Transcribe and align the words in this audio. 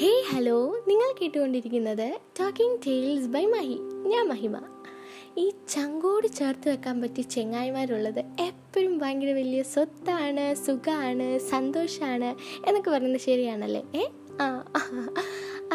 Hey 0.00 0.22
hello. 0.30 0.82
നിങ്ങൾ 0.88 1.14
കേട്ടുകൊണ്ടിരിക്കുന്നത് 1.20 2.18
talking 2.40 2.78
tales 2.86 3.28
by 3.28 3.46
Mahi 3.46 3.78
ഞാൻ 4.06 4.28
മഹിമ. 4.28 4.56
ഈ 5.36 5.50
ചങ്കോട് 5.68 6.26
ചേർത്ത് 6.26 6.68
വെക്കാൻ 6.68 7.00
പറ്റിയ 7.00 7.22
ചെങ്ങായിമാരുള്ളത് 7.22 8.18
എപ്പോഴും 8.18 8.98
ഭയങ്കര 8.98 9.32
വലിയ 9.32 9.62
സ്വത്താണ് 9.62 10.54
സുഖമാണ് 10.66 11.38
സന്തോഷമാണ് 11.38 12.30
എന്നൊക്കെ 12.66 12.90
പറയുന്നത് 12.90 13.20
ശരിയാണല്ലേ? 13.20 13.82
ഏ? 13.94 14.04
ആ. 14.40 14.64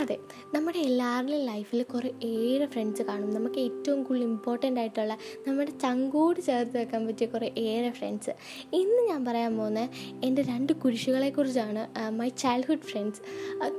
അതെ 0.02 0.16
നമ്മുടെ 0.54 0.80
എല്ലാവരുടെയും 0.80 1.46
ലൈഫിൽ 1.46 1.84
കുറേ 1.84 2.10
ഏറെ 2.28 2.66
ഫ്രണ്ട്സ് 2.66 3.04
കാണും. 3.04 3.30
നമുക്ക് 3.34 3.60
ഏറ്റവും 3.60 4.04
കൂടുതൽ 4.04 4.24
ഇമ്പോർട്ടന്റ് 4.24 4.80
ആയിട്ടുള്ള 4.80 5.14
നമ്മുടെ 5.48 5.72
ചങ്കോട് 5.72 6.40
ചേർത്ത് 6.42 6.78
വെക്കാൻ 6.78 7.08
പറ്റിയ 7.08 7.28
കുറേ 7.28 7.48
ഏറെ 7.58 7.90
ഫ്രണ്ട്സ് 7.90 8.32
ഇന്ന് 8.74 9.02
ഞാൻ 9.10 9.26
പറയാൻ 9.26 9.58
പോകുന്നത് 9.58 9.90
എന്റെ 10.26 10.42
രണ്ട് 10.42 10.74
കുരിശുകളെക്കുറിച്ചാണ് 10.74 11.84
my 12.10 12.30
childhood 12.44 12.80
friends 12.80 13.22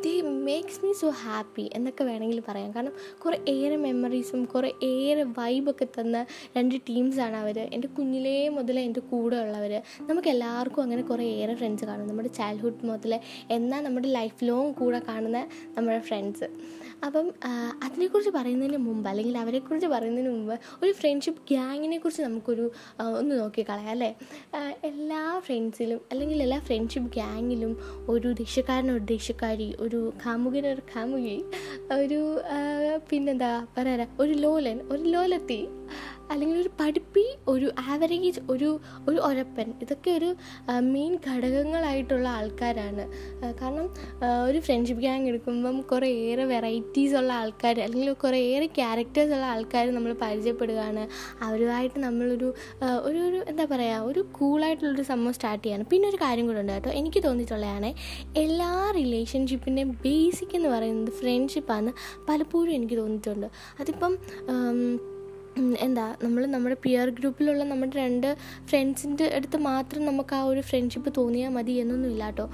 they 0.05 0.21
makes 0.21 0.81
me 0.85 0.93
so 0.93 1.09
happy 1.23 1.71
എന്നൊക്കെ 1.75 2.05
വേണമെങ്കിൽ 2.05 2.43
പറയാം. 2.49 2.71
കാരണം 2.77 2.95
കുറേ 3.25 3.39
ഏറെ 3.55 3.77
മെമ്മറീസും 3.77 4.45
കുറേ 4.45 4.73
ഏറെ 4.91 5.27
വൈബൊക്കെ 5.39 5.89
തന്ന 5.99 6.27
രണ്ട് 6.57 6.77
ടീംസാണ് 6.89 7.37
അവർ 7.37 7.59
എന്റെ 7.59 7.89
കുഞ്ഞിലേ 7.89 8.49
മുതൽ 8.49 8.81
എന്റെ 8.81 9.01
കൂടെ 9.01 9.37
ഉള്ളവർ 9.37 9.75
നമുക്ക് 10.01 10.29
എല്ലാവർക്കും 10.29 10.83
അങ്ങനെ 10.83 11.03
കുറേ 11.03 11.27
ഏറെ 11.43 11.55
ഫ്രണ്ട്സ് 11.55 11.85
കാണും. 11.85 12.07
നമ്മുടെ 12.09 12.29
ചൈൽഡ്ഹുഡ് 12.41 12.87
മുതൽ 12.93 13.21
എന്നാൽ 13.51 13.83
നമ്മുടെ 13.85 14.09
ലൈഫ് 14.09 14.41
ലോങ് 14.45 14.75
കൂടെ 14.75 15.03
കാണുന്ന 15.09 15.39
നമ്മുടെ 15.77 16.01
ഫ്രണ്ട്സ് 16.05 16.47
അപ്പം 17.05 17.27
അതിനെക്കുറിച്ച് 17.85 18.31
പറയുന്നതിന് 18.31 18.77
മുമ്പ് 18.79 19.09
അല്ലെങ്കിൽ 19.09 19.39
അവരെക്കുറിച്ച് 19.39 19.87
പറയുന്നതിന് 19.87 20.31
മുമ്പ് 20.31 20.55
ഒരു 20.83 20.93
ഫ്രണ്ട്ഷിപ്പ് 20.93 21.43
ഗ്യാങ്ങിനെ 21.51 21.99
കുറിച്ച് 21.99 22.23
നമുക്കൊരു 22.23 22.67
ഒന്ന് 23.19 23.35
നോക്കിക്കളയാം 23.41 23.91
അല്ലേ? 23.91 24.11
എല്ലാ 24.85 25.23
ഫ്രണ്ട്സിലും 25.47 26.01
അല്ലെങ്കിൽ 26.13 26.43
എല്ലാ 26.43 26.59
ഫ്രണ്ട്ഷിപ്പ് 26.61 27.11
ഗ്യാങ്ങിലും 27.15 27.73
ഒരു 28.09 28.29
ദേശക്കാരൻ 28.35 28.91
ഒരു 28.91 29.05
ദേശക്കാരി 29.13 29.69
ഒരു 29.81 30.01
കാമുകൻ 30.23 30.67
കാമുകി 30.95 31.37
ഒരു 31.99 32.21
പിന്നെന്താ 33.09 33.53
പറയാ 33.77 34.07
ഒരു 34.21 34.33
ലോലൻ 34.39 34.81
ഒരു 34.91 35.03
ലോലത്തി 35.09 35.61
അല്ലെങ്കിൽ 36.33 36.59
ഒരു 36.61 36.71
പഠിപ്പി 36.81 37.25
ഒരു 37.49 37.69
ആവറേജ് 37.93 38.41
ഒരു 38.53 38.71
ഒരു 39.09 39.19
ഒരപ്പൻ. 39.29 39.69
ഇതൊക്കെ 39.83 40.11
ഒരു 40.11 40.31
മെയിൻ 40.95 41.13
ഘടകങ്ങളായിട്ടുള്ള 41.29 42.29
ആൾക്കാരാണ്. 42.39 43.05
കാരണം 43.61 43.87
ഒരു 44.49 44.59
ഫ്രണ്ട്ഷിപ്പ് 44.67 45.03
ഗ്യാങ് 45.05 45.29
എടുക്കുമ്പം 45.29 45.77
കുറേ 45.93 46.09
ഏറെ 46.29 46.45
വെറൈറ്റീസ് 46.45 47.15
ഉള്ള 47.21 47.33
ആൾക്കാർ 47.33 47.81
അല്ലെങ്കിൽ 47.87 48.13
കുറേ 48.25 48.41
ഏറെ 48.55 48.67
ക്യാരക്ടേഴ്സ് 48.81 49.35
ഉള്ള 49.37 49.47
ആൾക്കാർ 49.55 49.95
നമ്മൾ 49.97 50.13
പരിചയപ്പെടുകയാണ്. 50.25 51.05
അവരുമായിട്ട് 51.47 51.99
നമ്മളൊരു 52.07 52.49
ഒരു 53.09 53.21
ഒരു 53.29 53.45
എന്താ 53.51 53.65
പറയുക 53.75 54.11
ഒരു 54.11 54.21
കൂളായിട്ടുള്ളൊരു 54.39 55.07
സംഭവം 55.13 55.35
സ്റ്റാർട്ട് 55.39 55.65
ചെയ്യാണ്. 55.65 55.85
പിന്നെ 55.93 56.09
ഒരു 56.09 56.21
കാര്യം 56.25 56.47
കൂടെ 56.47 56.61
ഉണ്ട് 56.61 56.73
കേട്ടോ. 56.73 56.91
എനിക്ക് 57.01 57.23
തോന്നിയിട്ടുള്ളതാണ് 57.27 57.91
എല്ലാ 58.45 58.71
റിലേഷൻഷിപ്പിന്റെയും 59.01 59.91
ബേസിക് 60.05 60.55
എന്ന് 60.57 60.69
പറയുന്നത് 60.69 61.13
ഫ്രണ്ട്ഷിപ്പാണ് 61.21 61.93
പലപ്പോഴും 62.29 62.73
എനിക്ക് 62.79 62.99
തോന്നിയിട്ടുണ്ട്. 63.03 63.49
അതിപ്പം 63.81 64.15
എന്താ 65.87 66.05
നമ്മൾ 66.23 66.43
നമ്മുടെ 66.47 66.77
പിയർ 66.85 67.09
ഗ്രൂപ്പിലുള്ള 67.19 67.65
നമ്മുടെ 67.65 67.95
രണ്ട് 67.97 68.27
ഫ്രണ്ട്സിന്റെ 68.71 69.27
അടുത്ത് 69.37 69.59
മാത്രം 69.67 70.03
നമുക്ക് 70.07 70.35
ആ 70.39 70.41
ഒരു 70.53 70.63
ഫ്രണ്ട്ഷിപ്പ് 70.69 71.11
തോന്നിയാൽ 71.19 71.53
മതി 71.57 71.75
എന്നൊന്നുമില്ല 71.83 72.25
കേട്ടോ 72.31 72.47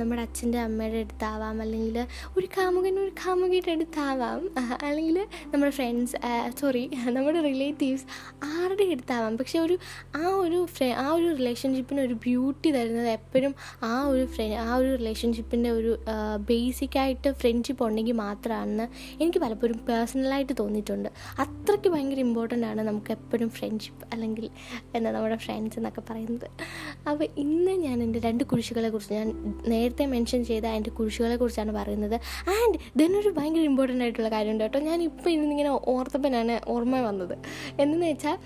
നമ്മുടെ 0.00 0.22
അച്ഛന്റെ 0.22 0.58
അമ്മയുടെ 0.58 1.00
അടുത്താവാം 1.04 1.56
അല്ലെങ്കിൽ 1.64 1.98
ഒരു 2.38 2.46
കാമുകൻ 2.56 2.94
ഒരു 3.04 3.12
കാമുകിയുടെ 3.22 3.72
അടുത്താവാം 3.76 4.40
അല്ലെങ്കിൽ 4.88 5.18
നമ്മുടെ 5.52 5.72
ഫ്രണ്ട്സ് 5.78 6.16
സോറി 6.60 6.84
നമ്മുടെ 7.18 7.42
റിലേറ്റീവ്സ് 7.48 8.06
ആരുടെ 8.50 8.86
അടുത്താവാം. 8.94 9.36
പക്ഷെ 9.42 9.58
ഒരു 9.66 9.76
ആ 10.22 10.24
ഒരു 10.44 10.60
ആ 11.04 11.06
ഒരു 11.18 11.28
റിലേഷൻഷിപ്പിന് 11.40 12.00
ഒരു 12.00 12.16
ബ്യൂട്ടി 12.26 12.70
തരുന്നത് 12.78 13.10
എപ്പോഴും 13.18 13.54
ആ 13.90 13.94
ഒരു 14.12 14.24
ഫ്രണ്ട് 14.34 14.58
ആ 14.66 14.70
ഒരു 14.80 14.90
റിലേഷൻഷിപ്പിന്റെ 14.96 15.70
ഒരു 15.78 15.94
ബേസിക്കായിട്ട് 16.50 17.28
ഫ്രണ്ട്ഷിപ്പ് 17.42 17.82
ഉണ്ടെങ്കിൽ 17.88 18.18
മാത്രമാണെന്ന് 18.24 18.88
എനിക്ക് 19.20 19.38
പലപ്പോഴും 19.38 19.78
പേഴ്സണലായിട്ട് 19.88 20.54
തോന്നിയിട്ടുണ്ട്. 20.62 21.08
അത്രയ്ക്ക് 21.44 21.88
ഭയങ്കര 21.94 22.20
ഇമ്പോർട്ടന്റ് 22.32 22.66
ആണ് 22.72 22.82
നമുക്ക് 22.88 23.12
എപ്പോഴും 23.12 23.50
ഫ്രണ്ട്ഷിപ്പ് 23.50 24.02
അല്ലെങ്കിൽ 24.12 24.44
എന്താ 24.96 25.10
നമ്മുടെ 25.10 25.36
ഫ്രണ്ട്സ് 25.36 25.78
എന്നൊക്കെ 25.78 26.02
പറയുന്നത്. 26.10 26.46
അപ്പോൾ 27.10 27.26
ഇന്ന് 27.44 27.72
ഞാൻ 27.72 27.96
എന്റെ 28.02 28.18
രണ്ട് 28.26 28.44
കുരിശുകളെ 28.44 28.88
കുറിച്ച് 28.88 29.14
ഞാൻ 29.14 29.28
നേരത്തെ 29.66 30.06
മെൻഷൻ 30.06 30.44
ചെയ്ത 30.50 30.66
എന്റെ 30.78 30.90
കുരിശുകളെ 30.90 31.36
കുറിച്ചാണ് 31.36 31.72
പറയുന്നത്. 31.72 32.14
ആൻഡ് 32.54 32.76
ഇതിനൊരു 32.96 33.30
ഭയങ്കര 33.38 33.60
ഇമ്പോർട്ടന്റ് 33.60 34.04
ആയിട്ടുള്ള 34.04 34.28
കാര്യമുണ്ട് 34.28 34.64
കേട്ടോ. 34.64 34.78
ഞാൻ 34.88 35.02
ഇപ്പോൾ 35.02 35.30
ഇന്നിങ്ങനെ 35.30 35.70
ഓർത്തപ്പനാണ് 35.94 36.54
ഓർമ്മ 36.68 37.00
വന്നത്. 37.00 37.34
എന്തെന്ന് 37.80 38.06
വെച്ചാൽ 38.06 38.36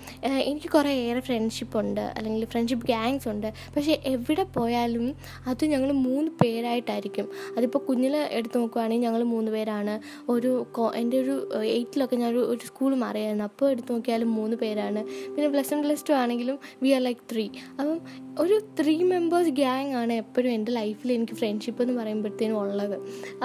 എനിക്ക് 0.49 0.69
കുറേ 0.75 0.91
ഏറെ 1.07 1.19
ഫ്രണ്ട്ഷിപ്പ് 1.19 1.77
ഉണ്ട് 1.79 2.01
അല്ലെങ്കിൽ 2.17 2.45
ഫ്രണ്ട്ഷിപ്പ് 2.45 2.87
ഗ്യാങ്സ് 2.87 3.27
ഉണ്ട്. 3.33 3.47
പക്ഷേ 3.75 4.01
എവിടെ 4.13 4.43
പോയാലും 4.57 5.07
അത് 5.47 5.65
ഞങ്ങൾ 5.73 5.91
മൂന്ന് 5.91 6.31
പേരായിട്ടായിരിക്കും. 6.43 7.27
അതിപ്പോൾ 7.57 7.79
കുഞ്ഞിൽ 7.89 8.15
എടുത്ത് 8.39 8.57
നോക്കുവാണെങ്കിൽ 8.57 9.07
ഞങ്ങൾ 9.07 9.23
മൂന്ന് 9.33 9.51
പേരാണ്. 9.51 9.95
ഒരു 10.35 10.51
എന്റെ 10.95 11.17
ഒരു 11.23 11.35
എയ്റ്റിലൊക്കെ 11.77 12.15
ഞാനൊരു 12.15 12.43
ഒരു 12.51 12.61
സ്കൂൾ 12.69 12.95
മാറിയായിരുന്നു. 13.05 13.45
അപ്പോൾ 13.49 13.67
എടുത്ത് 13.77 13.93
നോക്കിയാലും 13.93 14.35
മൂന്ന് 14.35 14.57
പേരാണ്. 14.57 15.03
പിന്നെ 15.35 15.49
പ്ലസ് 15.49 15.73
വൺ 15.73 15.81
പ്ലസ് 15.81 16.05
ടു 16.09 16.13
ആണെങ്കിലും 16.13 16.59
വി 16.83 16.89
ആർ 16.89 17.01
ലൈക്ക് 17.01 17.21
ത്രീ 17.31 17.45
അപ്പം 17.79 17.97
ഒരു 18.39 18.55
ത്രീ 18.79 18.95
മെമ്പേഴ്സ് 19.03 19.49
ഗ്യാങ് 19.49 19.93
ആണ് 19.93 20.13
എപ്പോഴും 20.13 20.49
എന്റെ 20.51 20.71
ലൈഫിൽ 20.71 21.11
എനിക്ക് 21.11 21.33
ഫ്രണ്ട്ഷിപ്പ് 21.33 21.81
എന്ന് 21.81 21.95
പറയുമ്പോഴത്തേനും 22.01 22.57
ഉള്ളത്. 22.59 22.97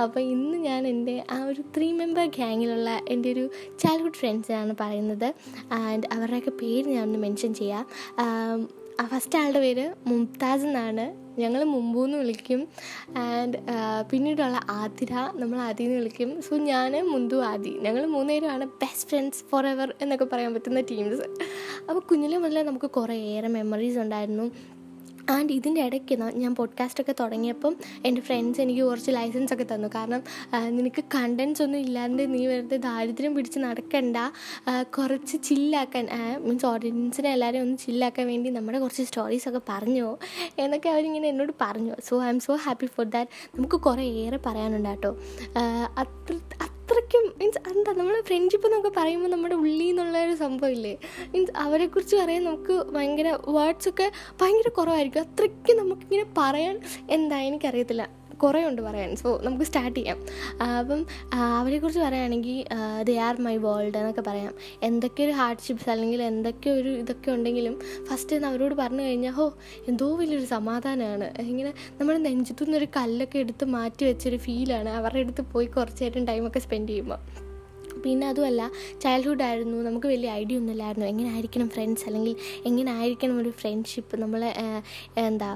അപ്പോൾ 0.03 0.21
ഇന്ന് 0.21 0.59
ഞാൻ 0.59 0.87
എന്റെ 0.87 1.25
ആ 1.31 1.44
ഒരു 1.44 1.62
ത്രീ 1.76 1.92
മെമ്പർ 1.92 2.26
ഗ്യാങ്ങിലുള്ള 2.26 2.91
എന്റെ 3.09 3.32
ഒരു 3.32 3.44
ചൈൽഡ്ഹുഡ് 3.78 4.15
ഫ്രണ്ട്സിനാണ് 4.15 4.75
പറയുന്നത്. 4.81 5.34
ആൻഡ് 5.72 6.04
അവരുടെയൊക്കെ 6.12 6.50
പേര് 6.50 6.88
ഞാനൊന്ന് 6.88 7.19
മെൻഷൻ 7.19 7.54
ചെയ്യാം. 7.54 7.87
ഫസ്റ്റ് 9.11 9.39
ആളുടെ 9.39 9.61
പേര് 9.61 9.95
മുംതാസ് 10.07 10.65
എന്നാണ്. 10.65 11.05
ഞങ്ങൾ 11.41 11.65
മുമ്പൂന്ന് 11.65 12.19
വിളിക്കും. 12.19 12.69
ആൻഡ് 13.17 13.59
പിന്നീടുള്ള 14.11 14.61
ആതിര 14.71 15.13
നമ്മൾ 15.35 15.59
ആദി 15.59 15.83
എന്ന് 15.85 15.97
വിളിക്കും. 15.97 16.43
സോ 16.43 16.57
ഞാൻ 16.57 16.93
മുന്തു 17.09 17.37
ആദി. 17.43 17.73
ഞങ്ങൾ 17.81 18.07
മൂന്നുപേരുമാണ് 18.07 18.67
ബെസ്റ്റ് 18.67 19.09
ഫ്രണ്ട്സ് 19.09 19.45
ഫോർ 19.51 19.67
എവർ 19.67 19.95
എന്നൊക്കെ 20.03 20.25
പറയാൻ 20.25 20.55
പറ്റുന്ന 20.55 20.81
ടീംസ് 20.81 21.23
അപ്പോൾ 21.89 22.01
കുഞ്ഞിലെ 22.01 22.39
മുതലേ 22.39 22.63
നമുക്ക് 22.63 22.91
കുറേ 22.91 23.17
ഏറെ 23.17 23.49
മെമ്മറീസ് 23.49 23.99
ഉണ്ടായിരുന്നു. 23.99 24.51
ആൻഡ് 25.31 25.53
ഇതിന്റെ 25.53 25.81
ഇടയ്ക്ക് 25.81 26.15
ഞാൻ 26.22 26.55
പോഡ്കാസ്റ്റൊക്കെ 26.55 27.15
തുടങ്ങിയപ്പം 27.21 27.77
എന്റെ 28.06 28.21
ഫ്രണ്ട്സ് 28.21 28.60
എനിക്ക് 28.60 28.81
കുറച്ച് 28.81 29.10
ലൈസൻസ് 29.10 29.53
ഒക്കെ 29.53 29.66
തന്നു. 29.75 29.88
കാരണം 29.94 30.22
നിനക്ക് 30.69 31.05
കണ്ടൻസ് 31.15 31.62
ഒന്നും 31.62 31.78
ഇല്ലാണ്ട് 31.78 32.34
നീ 32.34 32.47
വെറുതെ 32.47 32.77
ദാരിദ്ര്യം 32.77 33.34
പിടിച്ച് 33.34 33.59
നടക്കണ്ട. 33.59 34.16
കുറച്ച് 34.99 35.37
ചില്ലാക്കാൻ 35.43 36.09
മീൻസ് 36.41 36.66
ഓഡിയൻസിനെ 36.66 37.33
എല്ലാവരെയും 37.33 37.62
ഒന്ന് 37.62 37.78
ചില്ലാക്കാൻ 37.78 38.27
വേണ്ടി 38.27 38.50
നമ്മുടെ 38.50 38.78
കുറച്ച് 38.78 39.03
സ്റ്റോറീസൊക്കെ 39.03 39.60
പറഞ്ഞു. 39.69 40.19
എന്നൊക്കെ 40.59 40.88
അവരിങ്ങനെ 40.88 41.28
എന്നോട് 41.28 41.53
പറഞ്ഞു. 41.60 41.94
So 42.09 42.25
I'm 42.28 42.41
so 42.41 42.54
happy 42.54 42.87
for 42.87 43.06
that 43.06 43.31
നമുക്ക് 43.56 43.77
കുറേ 43.77 44.04
ഏറെ 44.04 44.39
പറയാനുണ്ട് 44.47 44.89
കേട്ടോ. 44.89 45.16
അത്ര 45.99 46.39
അത്രയ്ക്കും 46.82 47.34
മീൻസ് 47.41 47.59
എന്താ 47.70 47.93
നമ്മൾ 47.93 48.20
ഫ്രണ്ട്ഷിപ്പ് 48.20 48.66
എന്നൊക്കെ 48.66 48.91
പറയുമ്പോൾ 48.97 49.28
നമ്മുടെ 49.28 49.54
ഉള്ളിൽ 49.54 49.87
നിന്നുള്ള 49.87 50.25
ഒരു 50.25 50.34
സംഭവമില്ലേ? 50.34 50.98
മീൻസ് 51.34 51.53
അവരെക്കുറിച്ച് 51.56 52.16
പറയാൻ 52.16 52.44
നമുക്ക് 52.44 52.87
ഭയങ്കര 52.93 53.38
വേർഡ്സൊക്കെ 53.48 54.12
ഭയങ്കര 54.41 54.69
കുറവായിരിക്കും. 54.69 55.21
അത്രയ്ക്കും 55.21 55.76
നമുക്കിങ്ങനെ 55.76 56.26
പറയാൻ 56.38 56.81
എന്താ 57.10 57.38
എനിക്കറിയത്തില്ല. 57.41 58.22
കുറേ 58.42 58.60
ഉണ്ട് 58.69 58.82
പറയാൻ. 58.82 59.16
സോ 59.16 59.41
നമുക്ക് 59.44 59.64
സ്റ്റാർട്ട് 59.64 59.97
ചെയ്യാം. 60.00 60.19
അപ്പം 60.78 61.06
അവരെക്കുറിച്ച് 61.34 62.00
പറയുകയാണെങ്കിൽ 62.00 62.58
ദേ 63.03 63.16
ആർ 63.19 63.36
മൈ 63.41 63.56
വേൾഡ് 63.56 63.98
എന്നൊക്കെ 63.98 64.20
പറയാം. 64.20 64.54
എന്തൊക്കെ 64.82 65.22
ഒരു 65.22 65.32
ഹാർഡ്ഷിപ്സ് 65.32 65.91
അല്ലെങ്കിൽ 65.91 66.22
എന്തൊക്കെ 66.22 66.70
ഒരു 66.70 66.88
ഇതൊക്കെ 66.88 67.30
ഉണ്ടെങ്കിലും 67.30 67.80
ഫസ്റ്റ് 68.10 68.36
അവരോട് 68.36 68.75
പറഞ്ഞു 68.75 69.03
കഴിഞ്ഞാൽ 69.03 69.32
ഹോ 69.32 69.47
എന്തോ 69.88 70.16
വലിയൊരു 70.16 70.44
സമാധാനമാണ്. 70.44 71.28
ഇങ്ങനെ 71.41 71.72
നമ്മൾ 72.00 72.19
നെഞ്ചത്തുനിന്നൊരു 72.19 72.88
കല്ലൊക്കെ 72.97 73.38
എടുത്ത് 73.38 73.64
മാറ്റി 73.64 74.04
വെച്ചൊരു 74.04 74.36
ഫീലാണ് 74.36 74.88
അവരുടെ 74.88 75.19
അടുത്ത് 75.19 75.42
പോയി 75.53 75.66
കുറച്ച് 75.66 76.04
നേരം 76.04 76.24
ടൈമൊക്കെ 76.24 76.59
സ്പെൻഡ് 76.59 76.88
ചെയ്യുമ്പോൾ 76.88 77.52
പിന്നെ 78.05 78.27
അതുമല്ല 78.29 78.63
ചൈൽഡ്ഹുഡ് 79.03 79.43
ആയിരുന്നു. 79.43 79.79
നമുക്ക് 79.89 80.07
വലിയ 80.07 80.31
ഐഡിയ 80.41 80.57
ഒന്നുമില്ലായിരുന്നു. 80.61 81.07
എങ്ങനെ 81.13 81.29
ആയിരിക്കണം 81.33 81.69
ഫ്രണ്ട്സ് 81.69 82.05
അല്ലെങ്കിൽ 82.07 82.35
എങ്ങനെ 82.67 82.91
ആയിരിക്കണം 82.99 83.37
ഒരു 83.43 83.53
ഫ്രണ്ട്ഷിപ്പ് 83.61 84.17
നമ്മൾ 84.23 84.43
എന്താ 85.27 85.51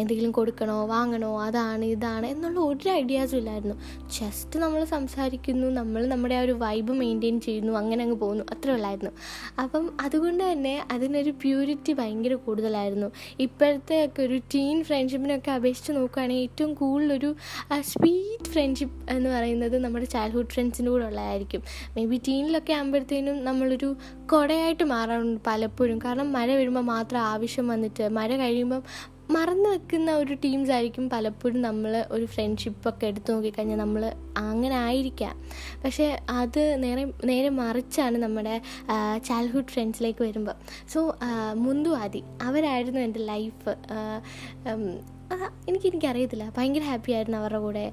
എന്തെങ്കിലും 0.00 0.32
കൊടുക്കണോ 0.38 0.78
വാങ്ങണോ 0.86 1.30
അതാണ് 1.46 1.84
ഇതാണ് 1.84 2.26
എന്നുള്ള 2.26 2.60
ഒരു 2.60 2.88
ഐഡിയാസും 2.88 3.36
ഇല്ലായിരുന്നു. 3.36 3.76
ജസ്റ്റ് 4.18 4.58
നമ്മൾ 4.58 4.80
സംസാരിക്കുന്നു 4.94 5.68
നമ്മൾ 5.80 6.02
നമ്മുടെ 6.06 6.34
ആ 6.34 6.40
ഒരു 6.40 6.54
വൈബ് 6.64 6.92
മെയിന്റെയിൻ 6.92 7.40
ചെയ്യുന്നു 7.40 7.72
അങ്ങനെ 7.72 8.02
അങ്ങ് 8.04 8.16
പോകുന്നു. 8.16 8.44
അത്രേ 8.52 8.72
ഉള്ളായിരുന്നു. 8.72 9.12
അപ്പം 9.62 9.84
അതുകൊണ്ട് 10.00 10.52
തന്നെ 10.52 10.74
അതിനൊരു 10.90 11.30
പ്യൂരിറ്റി 11.30 11.92
ഭയങ്കര 11.92 12.34
കൂടുതലായിരുന്നു. 12.46 13.08
ഇപ്പോഴത്തെ 13.40 13.96
ഒക്കെ 14.04 14.22
ഒരു 14.22 14.36
ടീൻ 14.54 14.84
ഫ്രണ്ട്ഷിപ്പിനൊക്കെ 14.84 15.50
അപേക്ഷിച്ച് 15.50 15.92
നോക്കുകയാണെങ്കിൽ 15.92 16.42
ഏറ്റവും 16.42 16.74
കൂടുതലൊരു 16.74 17.30
സ്വീറ്റ് 17.92 18.50
ഫ്രണ്ട്ഷിപ്പ് 18.54 19.10
എന്ന് 19.12 19.30
പറയുന്നത് 19.30 19.76
നമ്മുടെ 19.84 20.04
ചൈൽഡ്ഹുഡ് 20.04 20.52
ഫ്രണ്ട്സിന്റെ 20.54 20.90
കൂടെ 20.92 21.04
ഉള്ളതായിരിക്കും. 21.04 21.62
മേ 21.96 22.04
ബി 22.06 22.20
ടീനിലൊക്കെ 22.28 22.72
ആകുമ്പോഴത്തേനും 22.72 23.44
നമ്മളൊരു 23.44 23.88
കുടയായിട്ട് 24.32 24.84
മാറാറുണ്ട് 24.84 25.40
പലപ്പോഴും. 25.46 25.98
കാരണം 26.04 26.32
മഴ 26.32 26.48
വരുമ്പോൾ 26.56 26.86
മാത്രം 26.94 27.20
ആവശ്യം 27.32 27.66
വന്നിട്ട് 27.68 28.04
മഴ 28.18 28.30
കഴിയുമ്പം 28.36 28.84
മറന്നു 29.34 29.68
വെക്കുന്ന 29.68 30.10
ഒരു 30.12 30.34
ടീംസ് 30.34 30.70
ആയിരിക്കും 30.70 31.04
പലപ്പോഴും 31.10 31.62
നമ്മൾ 31.62 31.92
ഒരു 32.10 32.26
ഫ്രണ്ട്ഷിപ്പൊക്കെ 32.26 33.06
എടുത്തു 33.06 33.30
നോക്കിക്കഴിഞ്ഞാൽ 33.32 33.78
നമ്മൾ 33.78 34.02
അങ്ങനെ 34.36 34.76
ആയിരിക്കാം. 34.76 35.34
പക്ഷേ 35.84 36.06
അത് 36.40 36.60
നേരെ 36.84 37.04
നേരെ 37.24 37.48
മറിച്ചാണ് 37.60 38.18
നമ്മുടെ 38.18 38.54
ചൈൽഡ്ഹുഡ് 39.28 39.72
ഫ്രണ്ട്സിലേക്ക് 39.74 40.22
വരുമ്പോൾ 40.24 40.56
സോ 40.94 41.00
മുന്തു 41.66 41.90
ആദി 42.02 42.22
അവരായിരുന്നു 42.42 43.00
എന്റെ 43.00 43.20
ലൈഫ് 43.32 43.74
എനിക്ക് 45.68 45.86
എനിക്കറിയത്തില്ല 45.86 46.44
ഭയങ്കര 46.56 46.84
ഹാപ്പി 46.90 47.12
ആയിരുന്നു 47.12 47.38
അവരുടെ 47.38 47.60
കൂടെ. 47.64 47.84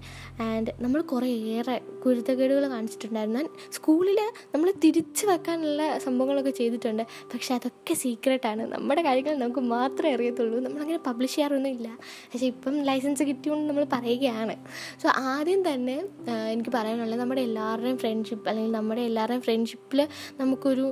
ആൻഡ് 0.46 0.72
നമ്മൾ 0.84 1.00
കുറേയേറെ 1.12 1.76
കുരുത്തക്കേടുകൾ 2.04 2.64
കാണിച്ചിട്ടുണ്ടായിരുന്നു. 2.74 3.44
സ്കൂളിൽ 3.72 4.20
നമ്മൾ 4.54 4.74
തിരിച്ചു 4.84 5.26
വെക്കാനുള്ള 5.28 5.82
സംഭവങ്ങളൊക്കെ 6.06 6.54
ചെയ്തിട്ടുണ്ട്. 6.60 7.04
പക്ഷെ 7.34 7.52
അതൊക്കെ 7.58 7.94
സീക്രട്ടാണ് 7.94 8.64
നമ്മുടെ 8.74 9.02
കാര്യങ്ങൾ 9.02 9.36
നമുക്ക് 9.44 9.60
മാത്രമേ 9.60 10.14
അറിയത്തുള്ളൂ. 10.16 10.60
നമ്മളങ്ങനെ 10.60 11.00
പബ്ലിഷ് 11.08 11.36
ചെയ്യാറൊന്നും 11.36 11.72
ഇല്ല. 11.78 11.88
പക്ഷേ 12.32 12.48
ഇപ്പം 12.54 12.76
ലൈസൻസ് 12.90 13.24
കിട്ടിയോണ്ട് 13.24 13.66
നമ്മൾ 13.70 13.88
പറയുകയാണ്. 13.96 14.56
സോ 15.04 15.10
ആദ്യം 15.34 15.62
തന്നെ 15.70 15.98
എനിക്ക് 16.54 16.72
പറയാനുള്ളത് 16.78 17.20
നമ്മുടെ 17.20 17.42
എല്ലാവരുടെയും 17.42 17.98
ഫ്രണ്ട്ഷിപ്പ് 17.98 18.50
അല്ലെങ്കിൽ 18.50 18.74
നമ്മുടെ 18.80 19.02
എല്ലാവരുടെയും 19.02 19.42
ഫ്രണ്ട്ഷിപ്പിൽ 19.42 20.00
നമുക്കൊരു 20.42 20.86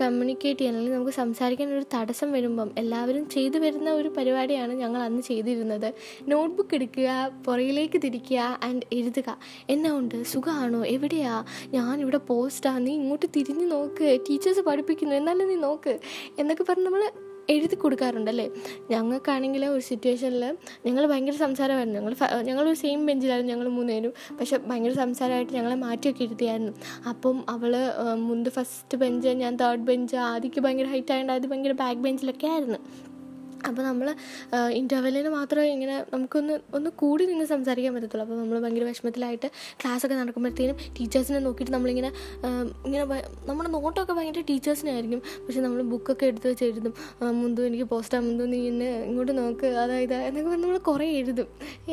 കമ്മ്യൂണിക്കേറ്റ് 0.00 0.58
ചെയ്യാൻ 0.60 0.74
അല്ലെങ്കിൽ 0.74 0.96
നമുക്ക് 0.98 1.16
സംസാരിക്കാൻ 1.20 1.68
ഒരു 1.78 1.86
തടസ്സം 1.94 2.32
വരുമ്പം 2.32 2.70
എല്ലാവരും 2.78 3.28
ചെയ്തു 3.28 3.58
വരുന്ന 3.58 3.90
ഒരു 3.92 4.08
പരിപാടിയാണ് 4.08 4.72
ഞങ്ങൾ 4.74 5.00
അന്ന് 5.00 5.22
ചെയ്തിരുന്നത്. 5.22 5.87
നോട്ട്ബുക്ക് 6.28 6.74
എടുക്കുക 6.74 7.30
പുറയിലേക്ക് 7.46 8.00
തിരിക്കുക 8.04 8.60
ആൻഡ് 8.64 8.82
എഴുതുക. 8.92 9.38
എന്നാ 9.70 9.90
ഉണ്ട്? 9.98 10.24
സുഖമാണോ 10.24 10.86
എവിടെയാ? 10.86 11.44
ഞാനിവിടെ 11.68 12.18
പോസ്റ്റാണ് 12.18 12.86
നീ 12.86 12.92
ഇങ്ങോട്ട് 12.94 13.26
തിരിഞ്ഞ് 13.36 13.70
നോക്ക്. 13.70 14.18
ടീച്ചേഴ്സ് 14.30 14.60
പഠിപ്പിക്കുന്നു. 14.60 15.14
എന്നാലും 15.14 15.48
നീ 15.48 15.54
നോക്ക്. 15.54 15.98
എന്നൊക്കെ 16.38 16.64
പറഞ്ഞ് 16.68 16.86
നമ്മൾ 16.86 17.10
എഴുതി 17.50 17.74
കൊടുക്കാറുണ്ടല്ലേ 17.74 18.50
ഞങ്ങൾക്കാണെങ്കിൽ 18.90 19.66
ഒരു 19.66 19.80
സിറ്റുവേഷനിൽ 19.80 20.56
ഞങ്ങൾ 20.86 21.06
ഭയങ്കര 21.06 21.32
സംസാരമായിരുന്നു. 21.32 22.42
ഞങ്ങൾ 22.42 22.68
ഒരു 22.68 22.74
സെയിം 22.74 23.06
ബെഞ്ചിലായിരുന്നു 23.06 23.52
ഞങ്ങൾ 23.52 23.68
മൂന്നുപേരും. 23.68 24.12
പക്ഷെ 24.40 24.56
ഭയങ്കര 24.56 24.92
സംസാരമായിട്ട് 24.92 25.52
ഞങ്ങളെ 25.52 25.74
മാറ്റിയൊക്കെ 25.74 26.22
ഇരുത്തിയായിരുന്നു. 26.24 26.72
അപ്പം 27.08 27.44
അവൾ 27.48 27.76
മുന്ത് 28.14 28.50
ഫസ്റ്റ് 28.50 28.98
ബെഞ്ച് 28.98 29.28
ഞാൻ 29.28 29.56
തേർഡ് 29.56 29.80
ബെഞ്ച് 29.80 30.16
ആദ്യക്ക് 30.16 30.60
ഭയങ്കര 30.60 30.84
ഹൈറ്റ് 30.84 31.12
ആയതുകൊണ്ട് 31.12 31.32
ആദ്യം 31.32 31.50
ഭയങ്കര 31.50 31.72
ബാക്ക് 31.72 32.00
ബെഞ്ചിലൊക്കെ 32.00 32.46
ആയിരുന്നു. 32.46 32.78
അപ്പോൾ 33.68 33.82
നമ്മൾ 33.88 34.08
ഇന്റർവെല്ലിന് 34.80 35.30
മാത്രമേ 35.36 35.68
ഇങ്ങനെ 35.76 35.96
നമുക്കൊന്ന് 36.14 36.54
ഒന്ന് 36.76 36.90
കൂടി 37.02 37.24
നിന്ന് 37.30 37.46
സംസാരിക്കാൻ 37.52 37.92
പറ്റത്തുള്ളൂ. 37.96 38.24
അപ്പോൾ 38.26 38.38
നമ്മൾ 38.42 38.56
ഭയങ്കര 38.64 38.84
വിഷമത്തിലായിട്ട് 38.90 39.48
ക്ലാസ്സൊക്കെ 39.80 40.16
നടക്കുമ്പോഴത്തേനും 40.20 40.76
ടീച്ചേഴ്സിനെ 40.98 41.40
നോക്കിയിട്ട് 41.46 41.74
നമ്മളിങ്ങനെ 41.76 42.10
ഇങ്ങനെ 42.86 43.04
നമ്മുടെ 43.48 43.70
നോട്ടൊക്കെ 43.76 44.12
ഭയങ്കര 44.18 44.44
ടീച്ചേഴ്സിനെ 44.50 44.92
ആയിരിക്കും 44.94 45.22
പക്ഷെ 45.44 45.60
നമ്മൾ 45.66 45.80
ബുക്കൊക്കെ 45.92 46.26
എടുത്ത് 46.30 46.48
വെച്ച് 46.52 46.64
എഴുതും 46.70 46.94
മുന്തു 47.40 47.60
എനിക്ക് 47.68 47.86
പോസ്റ്റാ 47.92 48.20
മുന്തു 48.26 48.44
നീ 48.52 48.60
എന്നെ 48.70 48.90
ഇങ്ങോട്ട് 49.08 49.32
നോക്ക് 49.40 49.68
അതായത് 49.84 50.16
എന്നൊക്കെ 50.28 50.50
നമ്മൾ 50.64 50.78
കുറേ 50.90 51.06
എഴുതും. 51.20 51.48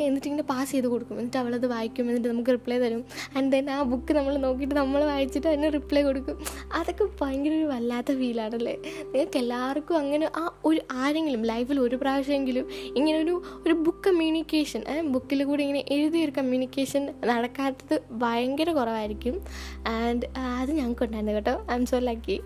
എന്നിട്ട് 0.06 0.28
ഇങ്ങനെ 0.30 0.46
പാസ് 0.52 0.70
ചെയ്ത് 0.74 0.88
കൊടുക്കും. 0.94 1.16
എന്നിട്ട് 1.20 1.38
അവളത് 1.42 1.66
വായിക്കും 1.74 2.04
എന്നിട്ട് 2.10 2.28
നമുക്ക് 2.32 2.52
റിപ്ലൈ 2.56 2.78
തരും. 2.84 3.02
ആൻഡ് 3.36 3.48
ദെൻ 3.54 3.70
ആ 3.76 3.78
ബുക്ക് 3.92 4.12
നമ്മൾ 4.18 4.34
നോക്കിയിട്ട് 4.46 4.76
നമ്മൾ 4.82 5.00
വായിച്ചിട്ട് 5.12 5.48
അതിന് 5.52 5.70
റിപ്ലൈ 5.78 6.02
കൊടുക്കും. 6.08 6.36
അതൊക്കെ 6.78 7.04
ഭയങ്കര 7.22 7.52
ഒരു 7.60 7.68
വല്ലാത്ത 7.74 8.10
ഫീലാണല്ലേ? 8.20 8.74
നിങ്ങൾക്ക് 9.12 9.38
എല്ലാവർക്കും 9.42 9.96
അങ്ങനെ 10.02 10.26
ആ 10.40 10.44
ഒരു 10.70 10.80
ആരെങ്കിലും 11.02 11.42
ലൈഫിൽ 11.56 11.80
ഒരു 11.86 11.96
പ്രാവശ്യമെങ്കിലും 12.04 12.66
ഇങ്ങനെ 12.98 13.16
ഒരു 13.24 13.34
ഒരു 13.66 13.74
ബുക്ക് 13.86 14.04
കമ്മ്യൂണിക്കേഷൻ 14.06 14.82
ബുക്കിൽ 15.14 15.40
കൂടി 15.50 15.62
ഇങ്ങനെ 15.66 15.82
എഴുതിയൊരു 15.96 16.32
കമ്മ്യൂണിക്കേഷൻ 16.38 17.02
നടക്കാത്തത് 17.30 17.96
ഭയങ്കര 18.22 18.70
കുറവായിരിക്കും. 18.78 19.36
ആൻഡ് 19.94 20.26
അത് 20.60 20.70
ഞങ്ങൾക്ക് 20.78 21.04
ഉണ്ടായിരുന്നു 21.06 21.34
കേട്ടോ. 21.38 21.54
ഐ 21.72 21.76
എം 21.80 21.84
സോ 21.90 21.98
ലക്കി 22.08 22.36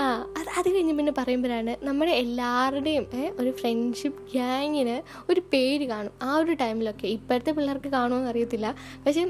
ആ 0.00 0.02
അത് 0.38 0.48
അത് 0.58 0.68
കഴിഞ്ഞ് 0.74 0.94
പിന്നെ 0.98 1.12
പറയുമ്പോഴാണ് 1.18 1.72
നമ്മുടെ 1.86 2.12
എല്ലാവരുടെയും 2.22 3.04
ഒരു 3.40 3.50
ഫ്രണ്ട്ഷിപ്പ് 3.60 4.22
ഗ്യാങ്ങിന് 4.32 4.96
ഒരു 5.30 5.40
പേര് 5.52 5.84
കാണും. 5.92 6.12
ആ 6.28 6.30
ഒരു 6.42 6.52
ടൈമിലൊക്കെ 6.62 7.06
ഇപ്പോഴത്തെ 7.16 7.52
പിള്ളേർക്ക് 7.56 7.90
കാണുമെന്ന് 7.96 8.30
അറിയത്തില്ല. 8.32 8.68
പക്ഷേ 9.04 9.24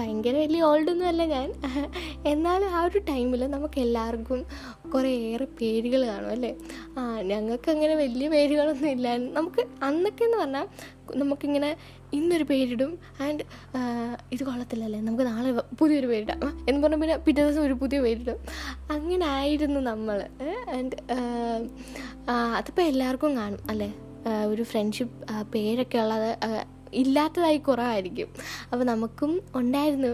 ഭയങ്കര 0.00 0.34
വലിയ 0.44 0.62
ഓൾഡൊന്നും 0.70 1.08
അല്ല 1.12 1.24
ഞാൻ. 1.34 1.48
എന്നാലും 2.32 2.68
ആ 2.78 2.82
ഒരു 2.88 3.00
ടൈമിൽ 3.10 3.44
നമുക്ക് 3.56 3.78
എല്ലാവർക്കും 3.86 4.40
കുറേയേറെ 4.94 5.44
പേരുകൾ 5.60 6.06
കാണും 6.06 6.30
അല്ലേ? 6.30 6.56
ആ 6.98 7.20
ഞങ്ങൾക്ക് 7.20 7.70
അങ്ങനെ 7.70 7.94
വലിയ 7.94 8.28
പേരുകളൊന്നും 8.28 8.88
ഇല്ല. 8.88 9.16
നമുക്ക് 9.16 9.64
അന്നൊക്കെ 9.84 10.24
എന്ന് 10.24 10.38
പറഞ്ഞാൽ 10.38 10.66
നമുക്കിങ്ങനെ 11.16 11.76
ഇന്നൊരു 12.12 12.44
പേരിടും. 12.44 12.98
ആൻഡ് 13.22 13.42
ഇത് 14.32 14.44
കൊള്ളത്തില്ലല്ലേ? 14.44 15.00
നമുക്ക് 15.00 15.24
നാളെ 15.26 15.52
പുതിയൊരു 15.52 16.06
പേരിടാം. 16.06 16.66
എന്ന് 16.68 16.82
പറഞ്ഞാൽ 16.82 17.00
പിന്നെ 17.00 17.16
പിറ്റേ 17.16 17.42
ദിവസം 17.42 17.62
ഒരു 17.62 17.72
പുതിയ 17.72 18.00
പേരിടും. 18.00 18.38
അങ്ങനെ 18.90 19.26
ആയിരുന്നു 19.26 19.80
നമ്മൾ 19.80 20.22
ആൻഡ് 20.76 20.96
അതിപ്പോൾ 22.30 22.82
എല്ലാവർക്കും 22.82 23.36
കാണും 23.36 23.58
അല്ലേ? 23.70 23.94
ഒരു 24.48 24.62
ഫ്രണ്ട്ഷിപ്പ് 24.62 25.46
പേരൊക്കെ 25.52 25.98
ഉള്ളത് 25.98 26.30
ഇല്ലാത്തതായി 26.92 27.56
കുറവായിരിക്കും. 27.56 28.28
അപ്പോൾ 28.72 28.84
നമുക്കും 28.84 29.42
ഉണ്ടായിരുന്നു. 29.54 30.08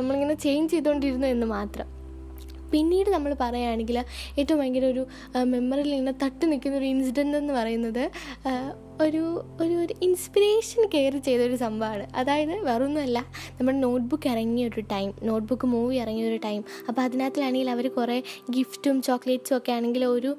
നമ്മളിങ്ങനെ 0.00 0.34
ചേഞ്ച് 0.34 0.72
ചെയ്തുകൊണ്ടിരുന്നു 0.72 1.26
എന്ന് 1.26 1.46
മാത്രം. 1.46 2.01
പിന്നീട് 2.72 3.10
നമ്മൾ 3.10 3.32
പറയുകയാണെങ്കിൽ 3.40 3.98
ഏറ്റവും 4.38 4.58
ഭയങ്കര 4.60 4.86
ഒരു 4.86 5.02
മെമ്മറിയിൽ 5.46 5.92
ഇങ്ങനെ 5.94 6.16
തട്ടി 6.22 6.46
നിൽക്കുന്ന 6.46 6.76
ഒരു 6.76 6.88
ഇൻസിഡന്റ് 6.92 7.36
എന്ന് 7.36 7.54
പറയുന്നത് 7.54 8.04
ഒരു 9.02 9.22
ഒരു 9.60 9.74
ഒരു 9.76 9.94
ഇൻസ്പിറേഷൻ 10.02 10.88
കെയർ 10.94 11.16
ചെയ്തൊരു 11.18 11.56
സംഭവമാണ് 11.56 12.06
അതായത് 12.14 12.60
വേറൊന്നുമല്ല 12.60 13.18
നമ്മുടെ 13.50 13.78
നോട്ട്ബുക്ക് 13.78 14.28
ഇറങ്ങിയ 14.28 14.68
ഒരു 14.68 14.80
ടൈം 14.92 15.14
നോട്ട്ബുക്ക് 15.22 15.66
മൂവി 15.66 15.96
ഇറങ്ങിയ 15.96 16.28
ഒരു 16.28 16.36
ടൈം 16.44 16.64
അപ്പോൾ 16.88 17.02
അതിനകത്തിലാണെങ്കിൽ 17.02 17.70
അവർ 17.70 17.88
കുറേ 17.88 18.22
ഗിഫ്റ്റും 18.50 19.02
ചോക്ലേറ്റ്സും 19.02 19.56
ഒക്കെ 19.56 19.72
ആണെങ്കിൽ 19.72 20.04
ഒരു 20.06 20.36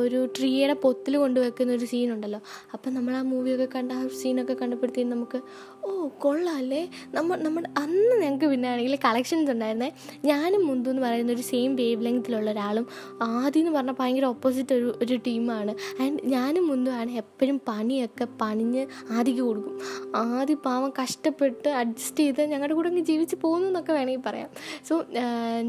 ഒരു 0.00 0.26
ട്രീയുടെ 0.38 0.72
പൊത്തിൽ 0.74 1.16
കൊണ്ടുവെക്കുന്ന 1.16 1.72
ഒരു 1.72 1.84
സീനുണ്ടല്ലോ 1.84 2.40
അപ്പം 2.72 2.94
നമ്മൾ 2.94 3.14
ആ 3.14 3.22
മൂവിയൊക്കെ 3.22 3.68
കണ്ട 3.76 3.92
ആ 3.92 4.08
സീനൊക്കെ 4.22 4.54
കണ്ടപ്പോഴത്തേക്കും 4.54 5.10
നമുക്ക് 5.10 5.40
ഓ 5.84 6.08
കൊള്ളാമല്ലേ 6.18 6.88
നമ്മൾ 7.14 7.36
നമ്മുടെ 7.38 7.68
അന്ന് 7.78 8.14
ഞങ്ങൾക്ക് 8.22 8.46
പിന്നെ 8.46 8.68
ആണെങ്കിൽ 8.68 8.96
കളക്ഷൻസ് 9.04 9.50
ഉണ്ടായിരുന്നേ. 9.50 9.90
ഞാനും 10.24 10.66
മുന്തു 10.66 10.90
എന്ന് 10.90 11.02
പറയുന്ന 11.02 11.32
ഒരു 11.32 11.40
സെയിം 11.42 11.76
വേവ് 11.76 12.04
ലെങ്ത്തിലുള്ള 12.04 12.50
ഒരാളും 12.50 12.86
ആദ്യം 13.22 13.60
എന്ന് 13.60 13.72
പറഞ്ഞാൽ 13.72 13.96
ഭയങ്കര 14.00 14.24
ഓപ്പോസിറ്റ് 14.24 14.74
ഒരു 14.74 14.98
ഒരു 15.02 15.16
ടീമാണ് 15.26 15.72
ആൻഡ് 16.02 16.18
ഞാനും 16.26 16.66
ആണ് 16.92 17.10
എപ്പോഴും 17.16 17.60
പണിയൊക്കെ 17.68 18.05
പണിഞ്ഞ് 18.40 18.82
ആദിക്ക് 19.16 19.40
കൊടുക്കും. 19.40 19.74
ആദ്യം 20.16 20.60
പാവം 20.66 20.90
കഷ്ടപ്പെട്ട് 21.00 21.68
അഡ്ജസ്റ്റ് 21.68 22.24
ചെയ്ത് 22.24 22.42
ഞങ്ങളുടെ 22.52 22.74
കൂടെ 22.74 22.88
അങ്ങ് 22.88 23.02
ജീവിച്ച് 23.10 23.36
പോകുന്നു 23.42 23.68
എന്നൊക്കെ 23.68 23.92
വേണമെങ്കിൽ 23.92 24.24
പറയാം. 24.28 24.50
സോ 24.88 24.94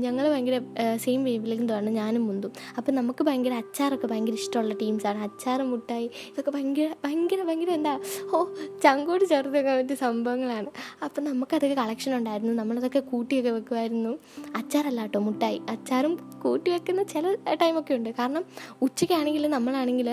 ഞങ്ങൾ 0.06 0.24
ഭയങ്കര 0.34 0.58
സെയിം 1.06 1.24
വേവിലെന്താണ് 1.24 1.90
ഞാനും 1.90 2.24
മുന്തും. 2.28 2.52
അപ്പം 2.78 2.96
നമുക്ക് 2.96 3.24
ഭയങ്കര 3.24 3.54
അച്ചാറൊക്കെ 3.64 4.08
ഭയങ്കര 4.08 4.34
ഇഷ്ടമുള്ള 4.34 4.74
ടീംസാണ് 4.84 5.20
അച്ചാറ് 5.28 5.64
മുട്ടായി 5.72 6.08
ഇതൊക്കെ 6.32 6.52
ഭയങ്കര 6.52 6.90
ഭയങ്കര 7.06 7.42
ഭയങ്കര 7.50 7.72
എന്താ 7.80 7.94
ഓ 8.34 8.44
ചങ്കോട് 8.84 9.26
ചേർത്ത് 9.32 9.54
വെക്കാൻ 9.58 9.78
പറ്റിയ 9.80 9.98
സംഭവങ്ങളാണ്. 10.06 10.70
അപ്പം 11.06 11.24
നമുക്കതൊക്കെ 11.24 11.76
കളക്ഷൻ 11.82 12.12
ഉണ്ടായിരുന്നു. 12.18 12.54
നമ്മളതൊക്കെ 12.62 13.00
കൂട്ടിയൊക്കെ 13.12 13.52
വെക്കുമായിരുന്നു. 13.58 14.14
അച്ചാറല്ല 14.60 15.02
കേട്ടോ 15.02 15.20
മുട്ടായി. 15.20 15.60
അച്ചാറും 15.70 16.14
കൂട്ടി 16.44 16.70
വെക്കുന്ന 16.72 17.02
ചില 17.14 17.36
ടൈമൊക്കെ 17.62 17.94
ഉണ്ട്. 17.94 18.10
കാരണം 18.20 18.44
ഉച്ചയ്ക്കാണെങ്കിൽ 18.86 19.44
നമ്മളാണെങ്കിൽ 19.56 20.10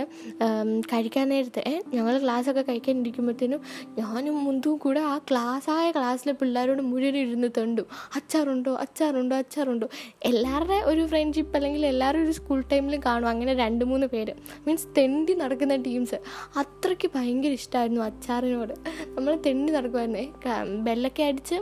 കഴിക്കാൻ 0.93 1.27
നേരത്തെ 1.33 1.63
ഞങ്ങൾ 2.05 2.23
ക്ലാസ്സൊക്കെ 2.23 2.63
കഴിക്കാനിരിക്കുമ്പോഴത്തേനും 2.63 3.61
ഞാനും 3.99 4.45
മുന്തും 4.45 4.77
കൂടെ 4.77 5.01
ആ 5.01 5.19
ക്ലാസ്സായ 5.19 5.91
ക്ലാസ്സിലെ 5.91 6.33
പിള്ളേരോട് 6.33 6.83
മുഴുവൻ 6.83 7.17
ഇരുന്ന് 7.17 7.49
തണ്ടും. 7.59 7.87
അച്ചാറുണ്ടോ? 8.15 8.75
അച്ചാറുണ്ടോ? 8.75 9.37
അച്ചാറുണ്ടോ? 9.37 9.89
എല്ലാവരുടെ 10.23 10.83
ഒരു 10.85 11.07
ഫ്രണ്ട്ഷിപ്പ് 11.07 11.57
അല്ലെങ്കിൽ 11.57 11.87
എല്ലാവരും 11.87 12.25
ഒരു 12.25 12.33
സ്കൂൾ 12.33 12.65
ടൈമിൽ 12.73 13.01
കാണും. 13.07 13.29
അങ്ങനെ 13.29 13.55
രണ്ട് 13.55 13.85
മൂന്ന് 13.85 14.07
പേര്. 14.07 14.35
മീൻസ് 14.67 14.87
തെണ്ടി 14.99 15.35
നടക്കുന്ന 15.35 15.77
ടീംസ് 15.77 16.15
അത്രയ്ക്ക് 16.57 17.11
ഭയങ്കര 17.15 17.51
ഇഷ്ടമായിരുന്നു 17.51 18.01
അച്ചാറിനോട്. 18.01 18.75
നമ്മൾ 19.07 19.39
തെണ്ടി 19.47 19.73
നടക്കുമായിരുന്നു 19.73 20.83
ബെല്ലൊക്കെ 20.83 21.23
അടിച്ച് 21.23 21.55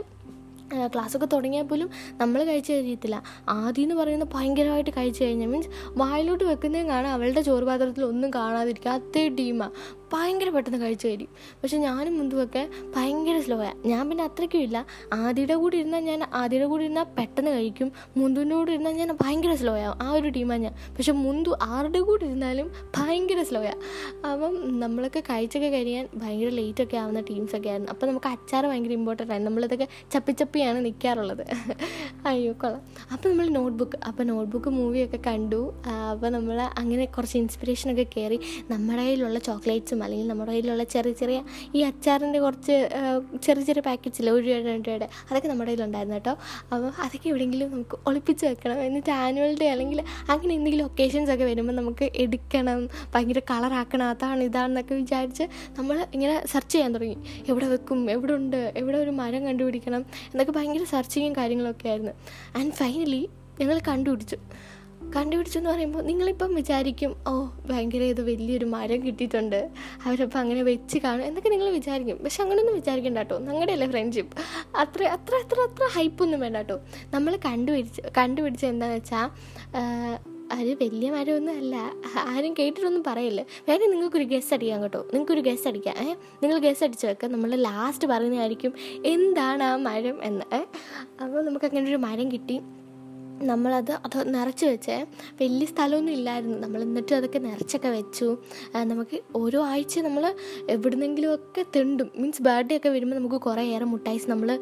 ക്ലാസ്സൊക്കെ 0.93 1.27
തുടങ്ങിയാൽ 1.33 1.63
പോലും 1.63 1.89
നമ്മൾ 2.11 2.43
കഴിച്ചു 2.43 2.73
കഴിയത്തില്ല. 2.73 3.23
ആദ്യം 3.49 3.83
എന്ന് 3.83 3.95
പറയുന്നത് 3.95 4.29
ഭയങ്കരമായിട്ട് 4.33 4.89
കഴിച്ചു 4.97 5.23
കഴിഞ്ഞാൽ 5.23 5.47
മീൻസ് 5.47 5.67
വായിലോട്ട് 5.87 6.43
വെക്കുന്നതും 6.43 6.89
കാണാം. 6.89 7.11
അവളുടെ 7.11 7.41
ചോറ് 7.41 7.63
പാത്രത്തിൽ 7.63 8.03
ഒന്നും 8.03 8.33
കാണാതിരിക്കുക. 8.33 8.91
അതേ 8.91 9.29
ടീമാണ് 9.29 9.71
ഭയങ്കര 10.13 10.49
പെട്ടെന്ന് 10.49 10.79
കഴിച്ചു 10.81 11.07
കഴിയും. 11.07 11.29
പക്ഷെ 11.63 11.77
ഞാനും 11.77 12.17
മുന്തുമൊക്കെ 12.17 12.69
ഭയങ്കര 12.95 13.39
സ്ലോയാ 13.39 13.73
ഞാൻ 13.85 14.09
പിന്നെ 14.09 14.23
അത്രയ്ക്കും 14.23 14.61
ഇല്ല. 14.61 14.85
ആദ്യയുടെ 15.13 15.55
കൂടി 15.55 15.77
ഇരുന്നാൽ 15.77 15.99
ഞാൻ 15.99 16.23
ആദ്യയുടെ 16.33 16.67
കൂടി 16.67 16.83
ഇരുന്നാൽ 16.83 17.03
പെട്ടെന്ന് 17.03 17.51
കഴിക്കും. 17.51 17.91
മുന്തുവിന്റെ 18.17 18.55
കൂടെ 18.55 18.71
ഇരുന്നാൽ 18.71 18.91
ഞാൻ 18.91 19.17
ഭയങ്കര 19.21 19.55
സ്ലോ 19.55 19.77
ആവും. 19.77 19.97
ആ 20.01 20.11
ഒരു 20.11 20.29
ടീമാണ് 20.29 20.61
ഞാൻ. 20.61 20.75
പക്ഷെ 20.97 21.11
മുന്തു 21.11 21.57
ആരുടെ 21.61 21.99
കൂടി 21.99 22.25
ഇരുന്നാലും 22.25 22.71
ഭയങ്കര 22.97 23.43
സ്ലോയാ 23.43 23.73
അപ്പം 24.31 24.79
നമ്മളൊക്കെ 24.79 25.19
കഴിച്ചൊക്കെ 25.19 25.67
കഴിയാൻ 25.67 26.09
ഭയങ്കര 26.15 26.49
ലേറ്റൊക്കെ 26.49 26.97
ആവുന്ന 26.97 27.19
ടീംസൊക്കെ 27.19 27.69
ആയിരുന്നു. 27.69 27.91
അപ്പം 27.91 28.07
നമുക്ക് 28.07 28.27
അച്ചാർ 28.27 28.67
ഭയങ്കര 28.67 28.91
ഇമ്പോർട്ടന്റ് 28.91 29.31
ആയിരുന്നു. 29.31 29.49
നമ്മളിതൊക്കെ 29.49 29.87
ചപ്പിച്ചപ്പിയാണ് 30.11 30.85
നിൽക്കാറുള്ളത് 30.85 31.43
അയ്യോ 32.25 32.53
കൊള്ളാം. 32.53 32.81
അപ്പം 33.13 33.29
നമ്മൾ 33.31 33.47
നോട്ട്ബുക്ക് 33.49 33.99
അപ്പോൾ 34.07 34.23
നോട്ട്ബുക്ക് 34.23 34.69
മൂവിയൊക്കെ 34.69 35.19
കണ്ടു. 35.27 35.73
അപ്പോൾ 36.11 36.29
നമ്മൾ 36.29 36.61
അങ്ങനെ 36.61 37.05
കുറച്ച് 37.05 37.37
ഇൻസ്പിറേഷനൊക്കെ 37.37 38.05
കയറി 38.17 38.39
നമ്മുടെ 38.71 39.03
കയ്യിലുള്ള 39.03 39.39
ചോക്ലേറ്റ്സും 39.39 40.02
അല്ലെങ്കിൽ 40.03 40.27
നമ്മുടെ 40.27 40.51
കയ്യിലുള്ള 40.51 40.83
ചെറിയ 40.83 41.13
ചെറിയ 41.13 41.43
ഈ 41.75 41.81
അച്ചാറിന്റെ 41.81 42.39
കുറച്ച് 42.39 42.75
ചെറിയ 43.43 43.63
ചെറിയ 43.63 43.81
പാക്കറ്റ്സ് 43.81 44.21
ഇല്ല 44.21 44.31
ഒരു 44.31 44.43
രൂപയുടെ 44.45 44.69
രണ്ട് 44.69 44.89
രൂപയുടെ 44.89 45.09
അതൊക്കെ 45.31 45.47
നമ്മുടെ 45.47 45.69
കയ്യിലുണ്ടായിരുന്നു 45.71 46.15
കേട്ടോ. 46.15 46.31
അപ്പോൾ 46.71 46.91
അതൊക്കെ 46.99 47.29
എവിടെയെങ്കിലും 47.29 47.71
നമുക്ക് 47.71 47.97
ഒളിപ്പിച്ച് 48.07 48.45
വെക്കണം. 48.45 48.79
എന്നിട്ട് 48.81 49.11
ആനുവൽ 49.11 49.57
ഡേ 49.61 49.69
അല്ലെങ്കിൽ 49.69 50.03
അങ്ങനെ 50.29 50.55
എന്തെങ്കിലും 50.55 50.85
ഒക്കേഷൻസ് 50.85 51.31
ഒക്കെ 51.31 51.43
വരുമ്പോൾ 51.43 51.73
നമുക്ക് 51.73 52.11
എടുക്കണം. 52.15 52.89
ഭയങ്കര 53.15 53.39
കളറാക്കണം 53.39 54.05
അതാണ് 54.05 54.43
ഇതാണെന്നൊക്കെ 54.43 54.95
വിചാരിച്ച് 54.95 55.43
നമ്മൾ 55.79 56.07
ഇങ്ങനെ 56.13 56.47
സെർച്ച് 56.47 56.73
ചെയ്യാൻ 56.73 56.93
തുടങ്ങി. 56.93 57.17
എവിടെ 57.49 57.67
വെക്കും? 57.67 58.11
എവിടെ 58.11 58.33
ഉണ്ട്? 58.33 58.73
എവിടെ 58.77 58.97
ഒരു 58.97 59.09
മരം 59.09 59.45
കണ്ടുപിടിക്കണം? 59.45 60.05
എന്നൊക്കെ 60.25 60.51
ഭയങ്കര 60.51 60.83
സെർച്ചിങ്ങും 60.83 61.33
കാര്യങ്ങളൊക്കെ 61.35 61.87
ആയിരുന്നു. 61.89 62.11
ആൻഡ് 62.55 62.71
ഫൈനലി 62.71 63.29
ഞങ്ങൾ 63.59 63.81
കണ്ടുപിടിച്ചു. 63.87 64.37
കണ്ടുപിടിച്ചു 65.15 65.57
എന്ന് 65.57 65.69
പറയുമ്പോൾ 65.69 66.03
നിങ്ങളിപ്പം 66.03 66.55
വിചാരിക്കും 66.55 67.15
ഓ 67.27 67.45
ഭയങ്കര 67.69 68.01
ഇത് 68.01 68.21
വലിയൊരു 68.21 68.65
മരം 68.65 69.05
കിട്ടിയിട്ടുണ്ട്. 69.05 69.69
അവരപ്പം 70.05 70.39
അങ്ങനെ 70.39 70.63
വെച്ച് 70.63 70.97
കാണും 70.97 71.25
എന്നൊക്കെ 71.25 71.49
നിങ്ങൾ 71.49 71.69
വിചാരിക്കും. 71.69 72.17
പക്ഷെ 72.17 72.43
അങ്ങനെയൊന്നും 72.43 72.75
വിചാരിക്കണ്ട 72.75 73.17
കേട്ടോ. 73.17 73.37
ഞങ്ങളുടെയല്ലേ 73.39 73.87
ഫ്രണ്ട്ഷിപ്പ് 73.87 74.37
അത്ര 74.77 75.03
അത്ര 75.03 75.35
അത്ര 75.35 75.59
അത്ര 75.59 75.89
ഹൈപ്പൊന്നും 75.93 76.39
വേണ്ട 76.39 76.57
കേട്ടോ. 76.57 76.79
നമ്മൾ 77.13 77.39
കണ്ടുപിടിച്ച് 77.45 78.01
കണ്ടുപിടിച്ച് 78.17 78.65
എന്താണെന്ന് 78.65 78.97
വെച്ചാൽ 78.97 80.33
അത് 80.51 80.73
വലിയ 80.73 81.11
മരമൊന്നും 81.11 81.57
അല്ല. 81.57 81.75
ആരും 82.17 82.53
കേട്ടിട്ടൊന്നും 82.59 83.03
പറയില്ല. 83.07 83.41
വേറെ 83.69 83.87
നിങ്ങൾക്കൊരു 83.87 84.23
ഗസ് 84.23 84.53
അടിക്കാം 84.53 84.83
കേട്ടോ. 84.83 84.99
നിങ്ങൾക്കൊരു 84.99 85.41
ഗസ് 85.41 85.67
അടിക്കാം. 85.67 85.95
ഏഹ് 85.97 86.17
നിങ്ങൾ 86.43 86.57
ഗസ് 86.59 86.83
അടിച്ച് 86.83 87.05
വെക്കാം. 87.07 87.31
നമ്മൾ 87.31 87.55
ലാസ്റ്റ് 87.55 88.07
പറയുന്നതായിരിക്കും 88.07 88.73
എന്താണ് 89.05 89.63
ആ 89.63 89.75
മരം? 89.75 90.23
എന്ന്. 90.23 90.55
ഏഹ് 90.55 90.65
അപ്പോൾ 91.23 91.45
നമുക്ക് 91.45 91.65
അങ്ങനെ 91.65 91.89
ഒരു 91.89 91.97
മരം 91.97 92.31
കിട്ടി. 92.31 92.61
നമ്മളത് 93.43 93.91
അത് 93.91 94.33
നിറച്ച് 94.35 94.65
വെച്ചേ. 94.65 95.05
വലിയ 95.41 95.65
സ്ഥലമൊന്നും 95.65 96.13
ഇല്ലായിരുന്നു. 96.13 96.57
നമ്മൾ 96.57 96.81
എന്നിട്ട് 96.81 97.15
അതൊക്കെ 97.15 97.39
നിറച്ചൊക്കെ 97.39 97.87
വെച്ചു. 97.87 98.37
നമുക്ക് 98.75 99.19
ഓരോ 99.35 99.63
ആഴ്ച 99.63 99.99
നമ്മൾ 99.99 100.35
എവിടുന്നെങ്കിലുമൊക്കെ 100.69 101.65
തിണ്ടും. 101.75 102.11
മീൻസ് 102.15 102.41
ബർത്ത്ഡേ 102.41 102.77
ഒക്കെ 102.77 102.89
വരുമ്പോൾ 102.89 103.15
നമുക്ക് 103.15 103.35
കുറേ 103.35 103.63
ഏറെ 103.63 103.85
മുട്ടായിസ് 103.85 104.29
നമ്മൾ 104.29 104.59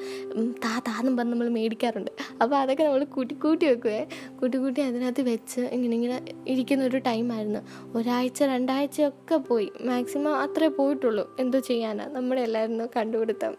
താ 0.66 0.80
താന്നും 0.88 1.18
പറഞ്ഞ് 1.18 1.32
നമ്മൾ 1.32 1.50
മേടിക്കാറുണ്ട്. 1.50 2.12
അപ്പോൾ 2.44 2.56
അതൊക്കെ 2.56 2.84
നമ്മൾ 2.84 3.04
കൂട്ടി 3.04 3.36
കൂട്ടി 3.36 3.66
വെക്കുവേ. 3.66 4.06
കൂട്ടി 4.42 4.58
കൂട്ടി 4.58 4.82
അതിനകത്ത് 4.82 5.22
വെച്ച് 5.22 5.62
ഇങ്ങനെ 5.62 5.96
ഇങ്ങനെ 5.96 6.26
ഇരിക്കുന്ന 6.48 6.84
ഒരു 6.84 6.98
ടൈമായിരുന്നു 6.98 7.60
ഒരാഴ്ച 7.98 8.44
രണ്ടാഴ്ചയൊക്കെ 8.44 9.36
പോയി. 9.36 9.72
മാക്സിമം 9.82 10.36
അത്രേ 10.36 10.68
പോയിട്ടുള്ളൂ. 10.68 11.36
എന്തോ 11.40 11.60
ചെയ്യാനാണ് 11.60 12.16
നമ്മുടെ 12.16 12.42
എല്ലായിരുന്നു 12.42 12.86
കണ്ടുപിടുത്തം. 12.98 13.56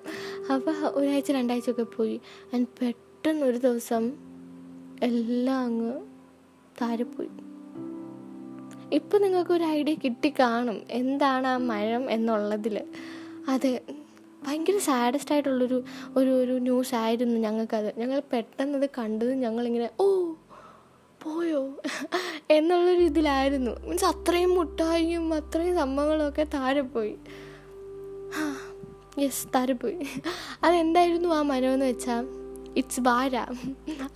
അപ്പോൾ 0.54 0.74
ഒരാഴ്ച 0.94 1.30
രണ്ടാഴ്ചയൊക്കെ 1.32 1.82
പോയി. 1.82 2.20
ആൻഡ് 2.54 2.66
പെട്ടെന്ന് 2.80 3.46
ഒരു 3.46 3.58
ദിവസം 3.58 4.31
എല്ലാം 5.02 5.60
അങ്ങ് 5.60 6.00
താരപ്പോയി. 6.82 7.28
ഇപ്പം 8.92 9.22
നിങ്ങൾക്ക് 9.22 9.52
ഒരു 9.52 9.64
ഐഡിയ 9.64 9.94
കിട്ടി 9.94 10.34
കാണും 10.40 10.82
എന്താണ് 10.90 11.46
ആ 11.46 11.56
മഴം 11.56 12.10
എന്നുള്ളതിൽ 12.10 12.86
അത് 13.48 13.80
ഭയങ്കര 14.42 14.78
സാഡസ്റ്റ് 14.78 15.32
ആയിട്ടുള്ളൊരു 15.32 15.84
ഒരു 16.16 16.30
ഒരു 16.30 16.52
ന്യൂസ് 16.52 16.94
ആയിരുന്നു 16.94 17.40
ഞങ്ങൾക്കത്. 17.40 17.98
ഞങ്ങൾ 17.98 18.22
പെട്ടെന്ന് 18.32 18.78
അത് 18.78 18.88
കണ്ടത് 18.98 19.34
ഞങ്ങളിങ്ങനെ 19.34 19.90
ഓ 20.00 20.32
പോയോ? 21.22 21.76
എന്നുള്ളൊരു 22.50 23.02
ഇതിലായിരുന്നു. 23.02 23.70
മീൻസ് 23.80 24.04
അത്രയും 24.04 24.54
മുട്ടായിയും 24.54 25.34
അത്രയും 25.34 25.76
സംഭവങ്ങളൊക്കെ 25.76 26.46
താഴെ 26.54 26.80
പോയി 26.80 27.16
യെസ് 29.18 29.72
പോയി 29.72 29.98
അതെന്തായിരുന്നു 30.62 31.28
ആ 31.28 31.42
മരമെന്ന് 31.42 31.86
വെച്ചാൽ 31.86 32.26
ഇറ്റ്സ് 32.76 33.00
ബാര 33.00 33.36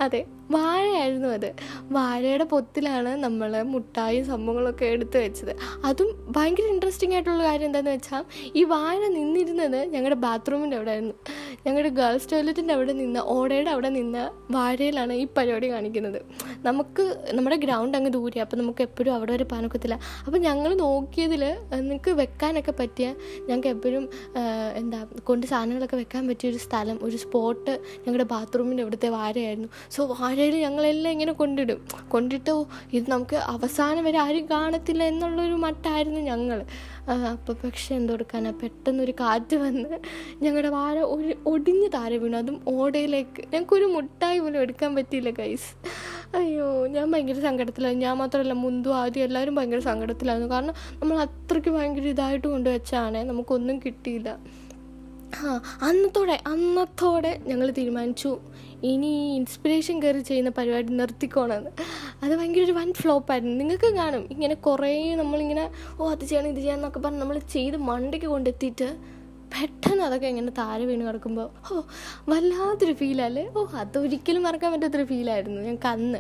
അതെ. 0.00 0.26
വാഴയായിരുന്നു 0.55 1.29
അത്. 1.37 1.49
വാഴയുടെ 1.97 2.45
പൊത്തിലാണ് 2.53 3.12
നമ്മൾ 3.25 3.50
മുട്ടായും 3.73 4.25
സംഭവങ്ങളൊക്കെ 4.31 4.87
എടുത്തു 4.95 5.19
വെച്ചത്. 5.25 5.53
അതും 5.88 6.09
ഭയങ്കര 6.37 6.67
ഇൻട്രസ്റ്റിംഗ് 6.75 7.15
ആയിട്ടുള്ള 7.17 7.43
കാര്യം 7.49 7.67
എന്താണെന്ന് 7.69 7.95
വെച്ചാൽ 7.97 8.25
ഈ 8.61 8.62
വാഴ 8.75 9.00
നിന്നിരുന്നത് 9.17 9.81
ഞങ്ങളുടെ 9.95 10.19
ബാത്റൂമിന്റെ 10.26 10.76
അവിടെ 10.76 10.93
ആയിരുന്നു 10.95 11.15
ഞങ്ങളുടെ 11.67 11.91
ഗേൾസ് 11.99 12.29
ടോയ്ലറ്റിന്റെ 12.31 12.75
അവിടെ 12.75 12.93
നിന്ന് 13.03 13.21
ഓടയുടെ 13.35 13.71
അവിടെ 13.71 13.91
നിന്ന് 13.99 14.23
വാഴയിലാണ് 14.57 15.12
ഈ 15.23 15.25
പരിപാടി 15.37 15.69
കാണിക്കുന്നത്. 15.75 16.19
നമുക്ക് 16.69 17.05
നമ്മുടെ 17.37 17.57
ഗ്രൗണ്ട് 17.65 17.97
അങ്ങ് 17.99 18.12
ദൂരെ 18.17 18.41
അപ്പോൾ 18.45 18.57
നമുക്ക് 18.57 18.83
എപ്പോഴും 18.88 19.12
അവിടെ 19.15 19.33
വരെ 19.37 19.47
പാനൊക്കത്തില്ല. 19.53 19.99
അപ്പോൾ 20.26 20.38
ഞങ്ങൾ 20.38 20.71
നോക്കിയതിൽ 20.85 21.45
നിങ്ങൾക്ക് 21.81 22.12
വെക്കാനൊക്കെ 22.23 22.75
പറ്റിയ 22.81 23.07
ഞങ്ങൾക്ക് 23.49 23.73
എപ്പോഴും 23.76 24.05
എന്താ 24.81 25.00
കൊണ്ട് 25.31 25.47
സാധനങ്ങളൊക്കെ 25.47 25.97
വെക്കാൻ 26.03 26.23
പറ്റിയ 26.29 26.50
ഒരു 26.50 26.61
സ്ഥലം 26.67 26.99
ഒരു 27.09 27.17
സ്പോട്ട് 27.25 27.75
ഞങ്ങളുടെ 28.07 28.29
ബാത്റൂമിന്റെ 28.35 28.85
അവിടുത്തെ 28.87 29.09
വാഴയായിരുന്നു. 29.19 29.71
സോ 29.97 30.00
വാഴയിൽ 30.37 30.57
ഞങ്ങളെല്ലാം 30.64 31.12
ഇങ്ങനെ 31.14 31.33
കൊണ്ടിടും. 31.40 31.78
കൊണ്ടിട്ട് 32.12 32.52
ഇത് 32.97 33.07
നമുക്ക് 33.12 33.37
അവസാനം 33.52 34.02
വരെ 34.07 34.19
ആരും 34.25 34.45
കാണത്തില്ല 34.50 35.02
എന്നുള്ളൊരു 35.12 35.57
മട്ടായിരുന്നു 35.64 36.21
ഞങ്ങൾ 36.31 36.59
അപ്പോൾ 37.33 37.55
പക്ഷെ 37.64 37.90
എന്തെടുക്കാനാ 37.99 38.50
പെട്ടെന്നൊരു 38.62 39.14
കാറ്റ് 39.21 39.57
വന്ന് 39.64 39.99
ഞങ്ങളുടെ 40.45 40.71
വാഴ 40.76 40.97
ഒരു 41.14 41.33
ഒടിഞ്ഞ് 41.52 41.88
താഴെ 41.95 42.16
വീണു. 42.23 42.37
അതും 42.43 42.57
ഓടയിലേക്ക്. 42.75 43.40
ഞങ്ങൾക്കൊരു 43.52 43.88
മുട്ടായി 43.97 44.38
പോലും 44.38 44.59
എടുക്കാൻ 44.64 44.90
പറ്റിയില്ല 44.99 45.33
കൈസ് 45.40 45.71
അയ്യോ 46.38 46.69
ഞാൻ 46.95 47.07
ഭയങ്കര 47.12 47.40
സങ്കടത്തിലായിരുന്നു. 47.49 48.07
ഞാൻ 48.07 48.16
മാത്രമല്ല 48.23 48.55
മുന്തു 48.64 48.90
ആദ്യം 49.02 49.25
എല്ലാവരും 49.25 49.57
ഭയങ്കര 49.61 49.83
സങ്കടത്തിലായിരുന്നു. 49.90 50.50
കാരണം 50.55 50.75
നമ്മൾ 51.00 51.16
അത്രയ്ക്ക് 51.26 51.73
ഭയങ്കര 51.78 52.07
ഇതായിട്ട് 52.14 52.47
കൊണ്ടുവച്ചാണേ 52.55 53.23
നമുക്കൊന്നും 53.33 53.78
കിട്ടിയില്ല. 53.87 54.31
ആ 55.35 55.61
അന്നത്തോടെ 55.83 56.42
അന്നത്തോടെ 56.47 57.40
ഞങ്ങൾ 57.47 57.71
തീരുമാനിച്ചു. 57.71 58.38
ഇനി 58.83 59.35
ഇൻസ്പിറേഷൻ 59.37 60.02
കയറി 60.02 60.18
ചെയ്യുന്ന 60.18 60.50
പരിപാടി 60.50 60.92
നിർത്തിക്കോണമെന്ന് 60.92 61.71
അത് 62.23 62.37
ഭയങ്കര 62.37 62.62
ഒരു 62.62 62.73
വൻ 62.73 62.92
ഫ്ലോപ്പായിരുന്നു 62.92 63.59
നിങ്ങൾക്ക് 63.59 63.95
കാണും. 63.95 64.28
ഇങ്ങനെ 64.30 64.54
കുറേ 64.54 65.14
നമ്മളിങ്ങനെ 65.14 65.71
ഓ 66.00 66.11
അത് 66.11 66.25
ചെയ്യണം 66.25 66.49
ഇത് 66.49 66.56
ചെയ്യണം 66.56 66.78
എന്നൊക്കെ 66.78 67.00
പറഞ്ഞ് 67.00 67.21
നമ്മൾ 67.21 67.38
ചെയ്ത് 67.38 67.76
മണ്ടയ്ക്ക് 67.76 68.26
കൊണ്ടെത്തിയിട്ട് 68.26 69.16
പെട്ടെന്ന് 69.54 70.02
അതൊക്കെ 70.02 70.26
ഇങ്ങനെ 70.26 70.52
താര 70.59 70.83
വീണ് 70.85 71.06
കിടക്കുമ്പോൾ 71.06 71.49
ഓ 71.73 71.83
വല്ലാത്തൊരു 72.28 72.92
ഫീലല്ലേ 72.92 73.45
ഓ 73.56 73.66
അതൊരിക്കലും 73.80 74.42
മറക്കാൻ 74.42 74.73
പറ്റാത്തൊരു 74.73 75.04
ഫീലായിരുന്നു 75.04 75.61
ഞങ്ങൾക്ക് 75.61 75.87
അന്ന്. 75.87 76.18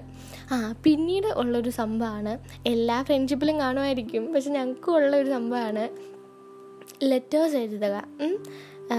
ആ 0.52 0.74
പിന്നീട് 0.82 1.26
ഉള്ളൊരു 1.26 1.70
സംഭവമാണ് 1.70 2.38
എല്ലാ 2.66 3.02
ഫ്രണ്ട്ഷിപ്പിലും 3.02 3.60
കാണുമായിരിക്കും. 3.60 4.32
പക്ഷെ 4.32 4.50
ഞങ്ങൾക്കും 4.50 4.94
ഉള്ള 4.94 5.16
ഒരു 5.16 5.30
സംഭവമാണ് 5.30 5.88
ലെറ്റേഴ്സ് 7.02 7.56
എഴുതുക 7.56 8.04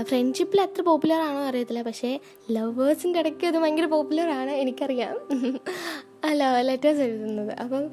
ഫ്രണ്ട്ഷിപ്പിൽ 0.10 0.62
അത്ര 0.62 0.82
പോപ്പുലർ 0.82 1.20
ആണോ 1.22 1.39
അറിയത്തില്ല 1.39 1.82
പക്ഷേ 1.82 2.20
ലവേഴ്സിന്റെ 2.51 3.20
ഇടയ്ക്ക് 3.20 3.46
അത് 3.48 3.58
ഭയങ്കര 3.58 3.86
പോപ്പുലർ 3.86 4.29
ആണ് 4.29 4.51
എനിക്കറിയാം. 4.51 5.15
അല്ല 6.25 6.62
ലെറ്റേഴ്സ് 6.62 7.00
എഴുതുന്നത്. 7.00 7.51
അപ്പം 7.63 7.84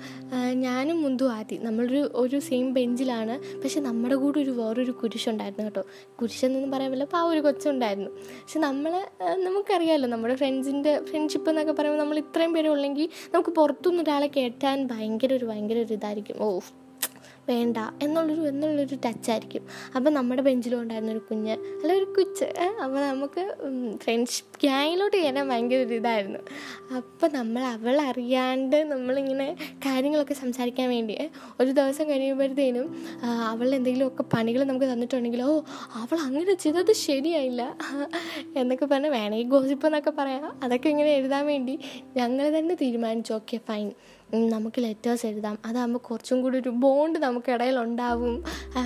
ഞാനും 0.53 1.03
മുന്തു 1.03 1.25
ആദ്യം 1.25 1.65
നമ്മളൊരു 1.65 2.11
ഒരു 2.15 2.39
സെയിം 2.39 2.75
ബെഞ്ചിലാണ് 2.75 3.61
പക്ഷെ 3.63 3.81
നമ്മുടെ 3.81 4.15
കൂടെ 4.15 4.39
ഒരു 4.41 4.51
വേറൊരു 4.51 4.93
കുരിശുണ്ടായിരുന്നു 4.93 5.65
കേട്ടോ. 5.65 5.83
കുരിശെന്നൊന്നും 6.21 6.71
പറയാൻ 6.71 6.91
പറ്റില്ല 6.91 7.05
അപ്പോൾ 7.05 7.17
ആ 7.17 7.25
ഒരു 7.33 7.41
കൊച്ചുണ്ടായിരുന്നു. 7.41 8.11
പക്ഷെ 8.43 8.59
നമ്മൾ 8.59 8.93
നമുക്കറിയാമല്ലോ 9.49 10.09
നമ്മുടെ 10.09 10.35
ഫ്രണ്ട്സിന്റെ 10.35 10.95
ഫ്രണ്ട്ഷിപ്പ് 11.11 11.51
എന്നൊക്കെ 11.51 11.73
പറയുമ്പോൾ 11.73 12.03
നമ്മൾ 12.03 12.19
ഇത്രയും 12.19 12.53
പേരുള്ളെങ്കിൽ 12.53 13.09
നമുക്ക് 13.35 13.51
പുറത്തുനിന്ന് 13.51 14.03
ഒരാളെ 14.03 14.27
കേട്ടാൻ 14.27 14.87
ഭയങ്കര 14.87 15.33
ഒരു 15.35 15.45
ഭയങ്കര 15.45 15.79
ഒരു 15.87 15.93
ഇതായിരിക്കും. 15.93 16.39
ഓ 16.43 16.61
വേണ്ട 17.49 17.79
എന്നുള്ളൊരു 18.03 18.45
എന്നുള്ളൊരു 18.49 18.97
ടച്ചായിരിക്കും. 19.07 19.63
അപ്പം 19.97 20.11
നമ്മുടെ 20.15 20.43
ബെഞ്ചിലും 20.43 20.79
ഒരു 21.15 21.21
കുഞ്ഞ് 21.29 21.55
അല്ല 21.81 21.91
ഒരു 21.93 22.07
കുച്ച് 22.17 22.47
അപ്പോൾ 22.85 23.01
നമുക്ക് 23.11 23.43
ഫ്രണ്ട്ഷിപ്പ് 24.05 24.55
ഗ്യാങ്ങിലോട്ട് 24.65 25.17
കയറാൻ 25.17 25.47
ഭയങ്കര 25.49 25.81
ഒരു 25.87 25.95
ഇതായിരുന്നു. 25.95 26.41
അപ്പം 26.97 27.29
നമ്മൾ 27.39 27.63
അവളറിയാണ്ട് 27.75 28.79
നമ്മളിങ്ങനെ 28.93 29.49
കാര്യങ്ങളൊക്കെ 29.87 30.35
സംസാരിക്കാൻ 30.35 30.89
വേണ്ടി 30.89 31.17
ഒരു 31.61 31.71
ദിവസം 31.71 32.05
കഴിയുമ്പോഴത്തേനും 32.11 32.89
അവൾ 33.53 33.69
എന്തെങ്കിലുമൊക്കെ 33.75 34.25
പണികൾ 34.35 34.61
നമുക്ക് 34.71 34.89
തന്നിട്ടുണ്ടെങ്കിൽ 34.93 35.43
ഓ 35.43 35.55
അവൾ 36.03 36.17
അങ്ങനെ 36.27 36.55
ചെയ്തത് 36.55 36.93
ശരിയായില്ല 37.07 37.63
എന്നൊക്കെ 38.57 38.87
പറഞ്ഞ് 38.87 39.11
വേണമെങ്കിൽ 39.19 39.49
ഗോസിപ്പ് 39.49 39.87
എന്നൊക്കെ 39.87 40.13
പറയാം. 40.19 40.45
അതൊക്കെ 40.63 40.89
ഇങ്ങനെ 40.89 41.11
എഴുതാൻ 41.19 41.45
വേണ്ടി 41.47 41.75
ഞങ്ങൾ 42.17 42.45
തന്നെ 42.59 42.75
തീരുമാനിച്ചു. 42.83 43.33
ഓക്കെ 43.33 43.57
ഫൈൻ 43.69 43.89
നമുക്ക് 44.33 44.83
ലെറ്റേഴ്സ് 44.83 45.27
എഴുതാം. 45.27 45.59
അതാകുമ്പോൾ 45.65 45.99
കുറച്ചും 45.99 46.43
കൂടി 46.43 46.59
ഒരു 46.59 46.69
ബോണ്ട് 46.69 47.19
നമുക്കിടയിൽ 47.19 47.79
ഉണ്ടാവും 47.79 48.45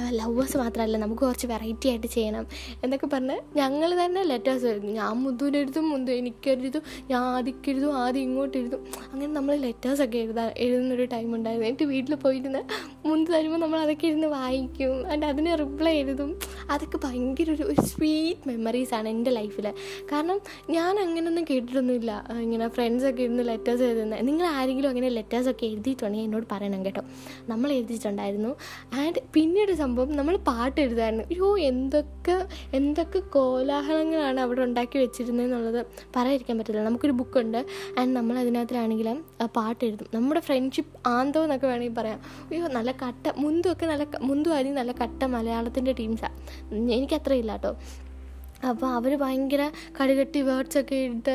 ലവേഴ്സ് 0.09 0.57
മാത്രമല്ല 0.57 0.97
നമുക്ക് 0.97 1.23
കുറച്ച് 1.23 1.47
വെറൈറ്റി 1.47 1.89
ആയിട്ട് 1.89 2.07
ചെയ്യണം. 2.07 2.47
എന്നൊക്കെ 2.85 3.07
പറഞ്ഞ് 3.07 3.37
ഞങ്ങൾ 3.57 4.05
തന്നെ 4.05 4.23
ലെറ്റേഴ്സ് 4.23 4.67
എഴുതും. 4.67 4.93
ഞാൻ 4.93 5.13
മുതുവിനെഴുതും 5.17 5.91
മുന്തു 5.91 6.11
എനിക്കെഴുതും 6.13 6.83
ഞാൻ 7.11 7.23
ആദ്യക്ക് 7.23 7.71
എഴുതും 7.71 7.97
ആദ്യം 7.97 8.23
ഇങ്ങോട്ട് 8.23 8.59
എഴുതും. 8.59 8.87
അങ്ങനെ 9.13 9.33
നമ്മൾ 9.33 9.55
ലെറ്റേഴ്സൊക്കെ 9.55 10.19
എഴുതാ 10.19 10.51
എഴുതുന്നൊരു 10.57 11.05
ടൈം 11.05 11.35
ഉണ്ടായിരുന്നു. 11.35 11.69
എന്നിട്ട് 11.69 11.85
വീട്ടിൽ 11.85 12.15
പോയിരുന്ന് 12.15 12.63
മുന്ത് 13.09 13.31
തരുമ്പോൾ 13.31 13.59
നമ്മൾ 13.59 13.79
അതൊക്കെ 13.79 14.07
ഇരുന്ന് 14.07 14.27
വായിക്കും. 14.27 15.07
ആൻഡ് 15.13 15.27
അതിന് 15.27 15.59
റിപ്ലൈ 15.59 15.95
എഴുതും. 15.97 16.39
അതൊക്കെ 16.71 17.01
ഭയങ്കര 17.05 17.51
ഒരു 17.51 17.75
സ്വീറ്റ് 17.81 18.49
മെമ്മറീസാണ് 18.49 19.09
എന്റെ 19.09 19.31
ലൈഫിൽ 19.31 19.67
കാരണം 20.13 20.41
ഞാൻ 20.71 20.99
അങ്ങനെയൊന്നും 20.99 21.45
കേട്ടിട്ടൊന്നുമില്ല. 21.51 22.27
ഇങ്ങനെ 22.41 22.69
ഫ്രണ്ട്സൊക്കെ 22.69 23.23
ഇരുന്ന് 23.23 23.49
ലെറ്റേഴ്സ് 23.49 23.83
എഴുതുന്നത് 23.83 24.27
നിങ്ങൾ 24.29 24.47
ആരെങ്കിലും 24.47 24.89
അങ്ങനെ 24.89 25.09
ലെറ്റേഴ്സൊക്കെ 25.29 25.65
എഴുതിയിട്ടുണ്ടെങ്കിൽ 25.71 26.27
എന്നോട് 26.29 26.47
പറയണം 26.53 26.81
കേട്ടോ. 26.87 27.03
നമ്മൾ 27.51 27.69
എഴുതിയിട്ടുണ്ടായിരുന്നു. 27.77 28.53
ആൻഡ് 29.01 29.21
പിന്നീട് 29.35 29.73
സംഭവം 29.83 30.11
നമ്മൾ 30.19 30.35
പാട്ട് 30.49 30.79
എഴുതായിരുന്നു. 30.85 31.25
അയ്യോ 31.33 31.49
എന്തൊക്കെ 31.71 32.37
എന്തൊക്കെ 32.79 33.21
കോലാഹലങ്ങളാണ് 33.37 34.41
അവിടെ 34.45 34.63
ഉണ്ടാക്കി 34.69 34.97
വെച്ചിരുന്നതെന്നുള്ളത് 35.05 35.81
പറയാതിരിക്കാൻ 36.17 36.57
പറ്റില്ല 36.61 36.85
നമുക്കൊരു 36.89 37.17
ബുക്കുണ്ട് 37.21 37.61
ആൻഡ് 37.99 38.13
നമ്മൾ 38.19 38.39
അതിനകത്തിലാണെങ്കിൽ 38.45 39.09
പാട്ട് 39.59 39.83
എഴുതും. 39.89 40.09
നമ്മുടെ 40.15 40.41
ഫ്രണ്ട്ഷിപ്പ് 40.49 40.95
ആന്തോ 41.15 41.43
എന്നൊക്കെ 41.47 41.67
വേണമെങ്കിൽ 41.73 41.97
പറയാം. 42.01 42.21
അയ്യോ 42.51 42.69
നല്ല 42.79 42.91
കട്ട 43.05 43.33
മുന്തുമൊക്കെ 43.45 43.87
നല്ല 43.93 44.07
മുന്തു 44.31 44.51
നല്ല 44.81 44.93
കട്ട 45.05 45.25
മലയാളത്തിന്റെ 45.37 45.93
ടീംസാണ് 45.93 46.37
എനിക്കത്ര 46.99 47.33
ഇല്ല 47.43 47.53
കേട്ടോ. 47.53 47.73
അപ്പോൾ 48.69 48.87
അവർ 48.91 49.13
ഭയങ്കര 49.17 49.63
കടുകട്ടി 49.99 50.43
വേർഡ്സൊക്കെ 50.43 50.99
ഇട്ട് 51.09 51.35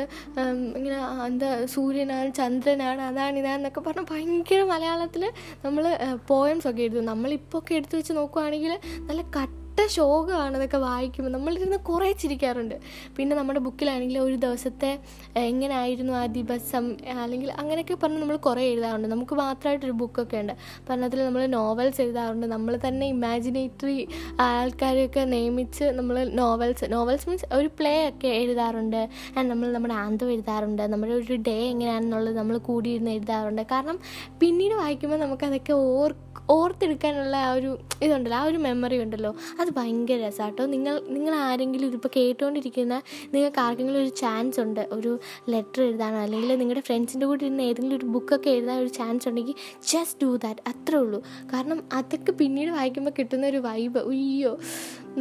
ഇങ്ങനെ 0.77 0.97
എന്താ 1.25 1.65
സൂര്യനാണ് 1.65 2.33
ചന്ദ്രനാണ് 2.33 3.01
അതാണ് 3.01 3.39
ഇതാണെന്നൊക്കെ 3.39 3.81
പറഞ്ഞ് 3.81 4.07
ഭയങ്കര 4.11 4.63
മലയാളത്തിൽ 4.65 5.23
നമ്മൾ 5.65 5.83
പോയംസ് 6.27 6.67
ഒക്കെ 6.67 6.81
എഴുതും. 6.81 7.05
നമ്മളിപ്പോൾ 7.05 7.57
ഒക്കെ 7.57 7.75
എടുത്തു 7.75 7.95
വെച്ച് 7.95 8.13
നോക്കുവാണെങ്കിൽ 8.13 8.73
നല്ല 9.09 9.21
കട്ട 9.37 9.49
ശോകമാണ് 9.81 10.13
ശോകമാണെന്നൊക്കെ 10.23 10.77
വായിക്കുമ്പോൾ 10.77 11.31
നമ്മളിരുന്ന് 11.31 11.77
കുറേ 11.77 12.11
ചിരിക്കാറുണ്ട്. 12.11 12.75
പിന്നെ 13.15 13.35
നമ്മുടെ 13.35 13.59
ബുക്കിലാണെങ്കിൽ 13.59 14.19
ഒരു 14.19 14.35
ദിവസത്തെ 14.35 14.99
എങ്ങനെയായിരുന്നു 15.37 16.13
ആ 16.13 16.25
ദിവസം 16.25 16.97
അല്ലെങ്കിൽ 17.23 17.51
അങ്ങനെയൊക്കെ 17.51 17.93
പറഞ്ഞ് 17.93 18.17
നമ്മൾ 18.17 18.35
കുറേ 18.35 18.63
എഴുതാറുണ്ട്. 18.63 19.07
നമുക്ക് 19.07 19.35
മാത്രമായിട്ടൊരു 19.35 19.91
ബുക്കൊക്കെ 19.91 20.37
ഉണ്ട്. 20.37 20.53
പറഞ്ഞതിൽ 20.89 21.25
നമ്മൾ 21.25 21.45
നോവൽസ് 21.45 22.01
എഴുതാറുണ്ട്. 22.01 22.47
നമ്മൾ 22.47 22.79
തന്നെ 22.87 23.07
ഇമാജിനേറ്ററി 23.07 24.07
ആൾക്കാരെയൊക്കെ 24.39 25.19
നിയമിച്ച് 25.19 25.83
നമ്മൾ 25.83 26.23
നോവൽസ് 26.23 26.85
നോവൽസ് 26.91 27.29
മീൻസ് 27.29 27.45
ഒരു 27.53 27.67
പ്ലേ 27.67 28.09
ഒക്കെ 28.09 28.27
എഴുതാറുണ്ട്. 28.27 29.09
നമ്മൾ 29.37 29.71
നമ്മുടെ 29.71 29.93
ആന്തം 29.93 30.31
എഴുതാറുണ്ട്. 30.31 30.81
നമ്മുടെ 30.81 31.13
ഒരു 31.13 31.33
ഡേ 31.47 31.69
എങ്ങനെയാണെന്നുള്ളത് 31.69 32.37
നമ്മൾ 32.37 32.57
കൂടിയിരുന്ന് 32.57 33.11
എഴുതാറുണ്ട്. 33.11 33.61
കാരണം 33.61 33.99
പിന്നീട് 34.39 34.73
വായിക്കുമ്പോൾ 34.73 35.17
നമുക്കതൊക്കെ 35.17 35.73
ഓർ 35.73 36.15
ഓർത്തെടുക്കാനുള്ള 36.49 37.35
ആ 37.37 37.53
ഒരു 37.53 37.79
ഇതുണ്ടല്ലോ. 38.01 38.37
ആ 38.37 38.43
ഒരു 38.43 38.57
മെമ്മറി 38.57 38.97
ഉണ്ടല്ലോ. 39.03 39.35
അത് 39.63 39.71
ഭയങ്കര 39.79 40.19
രസമാട്ടോ 40.25 40.63
നിങ്ങൾ 40.73 40.95
നിങ്ങൾ 41.15 41.33
ആരെങ്കിലും 41.47 41.87
ഇതിപ്പോൾ 41.91 42.11
കേട്ടുകൊണ്ടിരിക്കുന്ന 42.17 42.95
നിങ്ങൾക്ക് 43.33 43.61
ആർക്കെങ്കിലും 43.65 43.99
ഒരു 44.03 44.11
ചാൻസ് 44.21 44.59
ഉണ്ട് 44.65 44.83
ഒരു 44.97 45.11
ലെറ്റർ 45.53 45.81
എഴുതാനോ 45.87 46.19
അല്ലെങ്കിൽ 46.25 46.53
നിങ്ങളുടെ 46.61 46.83
ഫ്രണ്ട്സിന്റെ 46.89 47.27
കൂടെ 47.31 47.45
ഇരുന്ന് 47.47 47.65
ഏതെങ്കിലും 47.69 47.97
ഒരു 47.99 48.09
ബുക്കൊക്കെ 48.15 48.49
എഴുതാൻ 48.55 48.77
ഒരു 48.85 48.91
ചാൻസ് 48.99 49.27
ഉണ്ടെങ്കിൽ 49.29 49.55
ജസ്റ്റ് 49.91 50.19
ഡൂ 50.23 50.31
ദാറ്റ് 50.45 50.63
അത്രേ 50.71 50.97
ഉള്ളൂ. 51.03 51.19
കാരണം 51.53 51.79
അതൊക്കെ 51.99 52.31
പിന്നീട് 52.41 52.71
വായിക്കുമ്പോൾ 52.77 53.13
കിട്ടുന്ന 53.19 53.45
ഒരു 53.53 53.61
വൈബ് 53.67 54.01
ഉയ്യോ 54.11 54.53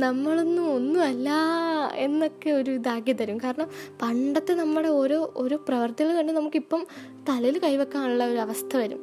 നമ്മളൊന്നും 0.05 0.67
ഒന്നുമല്ല 0.77 1.31
എന്നൊക്കെ 2.05 2.51
ഒരു 2.61 2.71
ഇതാക്കി 2.79 3.13
തരും. 3.13 3.39
കാരണം 3.45 3.69
പണ്ടത്തെ 4.03 4.53
നമ്മുടെ 4.63 4.91
ഓരോ 5.01 5.19
ഓരോ 5.43 5.57
പ്രവർത്തികൾ 5.69 6.13
കണ്ട് 6.19 6.33
നമുക്കിപ്പം 6.33 6.83
തലയിൽ 7.29 7.59
കൈവെക്കാനുള്ള 7.65 8.25
ഒരു 8.33 8.41
അവസ്ഥ 8.47 8.73
വരും. 8.83 9.03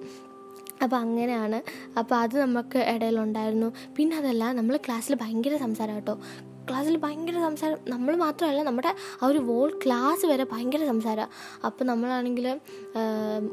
അപ്പോൾ 0.83 0.95
അങ്ങനെയാണ്. 0.95 1.61
അപ്പോൾ 1.99 2.15
അത് 2.15 2.35
നമുക്ക് 2.41 2.77
ഇടയിലുണ്ടായിരുന്നു. 2.77 3.69
പിന്നെ 3.97 4.17
അതല്ല 4.17 4.51
നമ്മൾ 4.51 4.77
ക്ലാസ്സിൽ 4.77 5.15
ഭയങ്കര 5.15 5.57
സംസാരം 5.57 5.95
കേട്ടോ. 5.95 6.15
ക്ലാസ്സിൽ 6.69 6.97
ഭയങ്കര 6.97 7.37
സംസാരം 7.47 7.77
നമ്മൾ 7.93 8.13
മാത്രമല്ല 8.23 8.63
നമ്മുടെ 8.69 8.91
ആ 9.21 9.27
ഒരു 9.27 9.39
വോൾ 9.49 9.69
ക്ലാസ് 9.83 10.25
വരെ 10.31 10.45
ഭയങ്കര 10.51 10.81
സംസാരമാണ് 10.91 11.31
അപ്പോൾ 11.65 11.83
നമ്മളാണെങ്കിൽ 11.91 12.47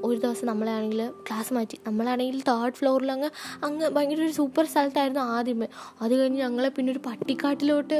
ഒരു 0.04 0.18
ദിവസം 0.24 0.46
നമ്മളാണെങ്കിൽ 0.50 1.00
ക്ലാസ് 1.26 1.52
മാറ്റി. 1.54 1.76
നമ്മളാണെങ്കിൽ 1.86 2.40
തേർഡ് 2.48 2.76
ഫ്ലോറിൽ 2.78 3.10
അങ്ങ് 3.12 3.30
അങ്ങ് 3.66 3.86
ഭയങ്കര 3.96 4.20
ഒരു 4.26 4.34
സൂപ്പർ 4.40 4.64
സ്ഥലത്തായിരുന്നു 4.72 5.22
ആദ്യമേ. 5.36 5.68
അത് 6.02 6.12
കഴിഞ്ഞ് 6.20 6.40
ഞങ്ങളെ 6.44 6.70
പിന്നെ 6.76 6.92
ഒരു 6.92 7.02
പട്ടിക്കാട്ടിലോട്ട് 7.06 7.98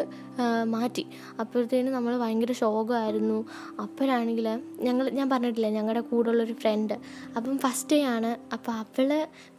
മാറ്റി. 0.75 1.05
അപ്പോഴത്തേനും 1.41 1.93
നമ്മൾ 1.93 2.13
ഭയങ്കര 2.25 2.53
ശോകമായിരുന്നു. 2.63 3.39
അപ്പോഴാണെങ്കിൽ 3.85 4.49
ഞങ്ങൾ 4.89 5.05
ഞാൻ 5.19 5.27
പറഞ്ഞിട്ടില്ല 5.31 5.71
ഞങ്ങളുടെ 5.79 6.03
കൂടെയുള്ളൊരു 6.11 6.57
ഫ്രണ്ട് 6.63 6.95
അപ്പം 7.37 7.59
ഫസ്റ്റ് 7.65 7.91
ഡേ 7.93 8.01
ആണ്. 8.17 8.31
അപ്പോൾ 8.57 8.73
അവൾ 8.83 9.11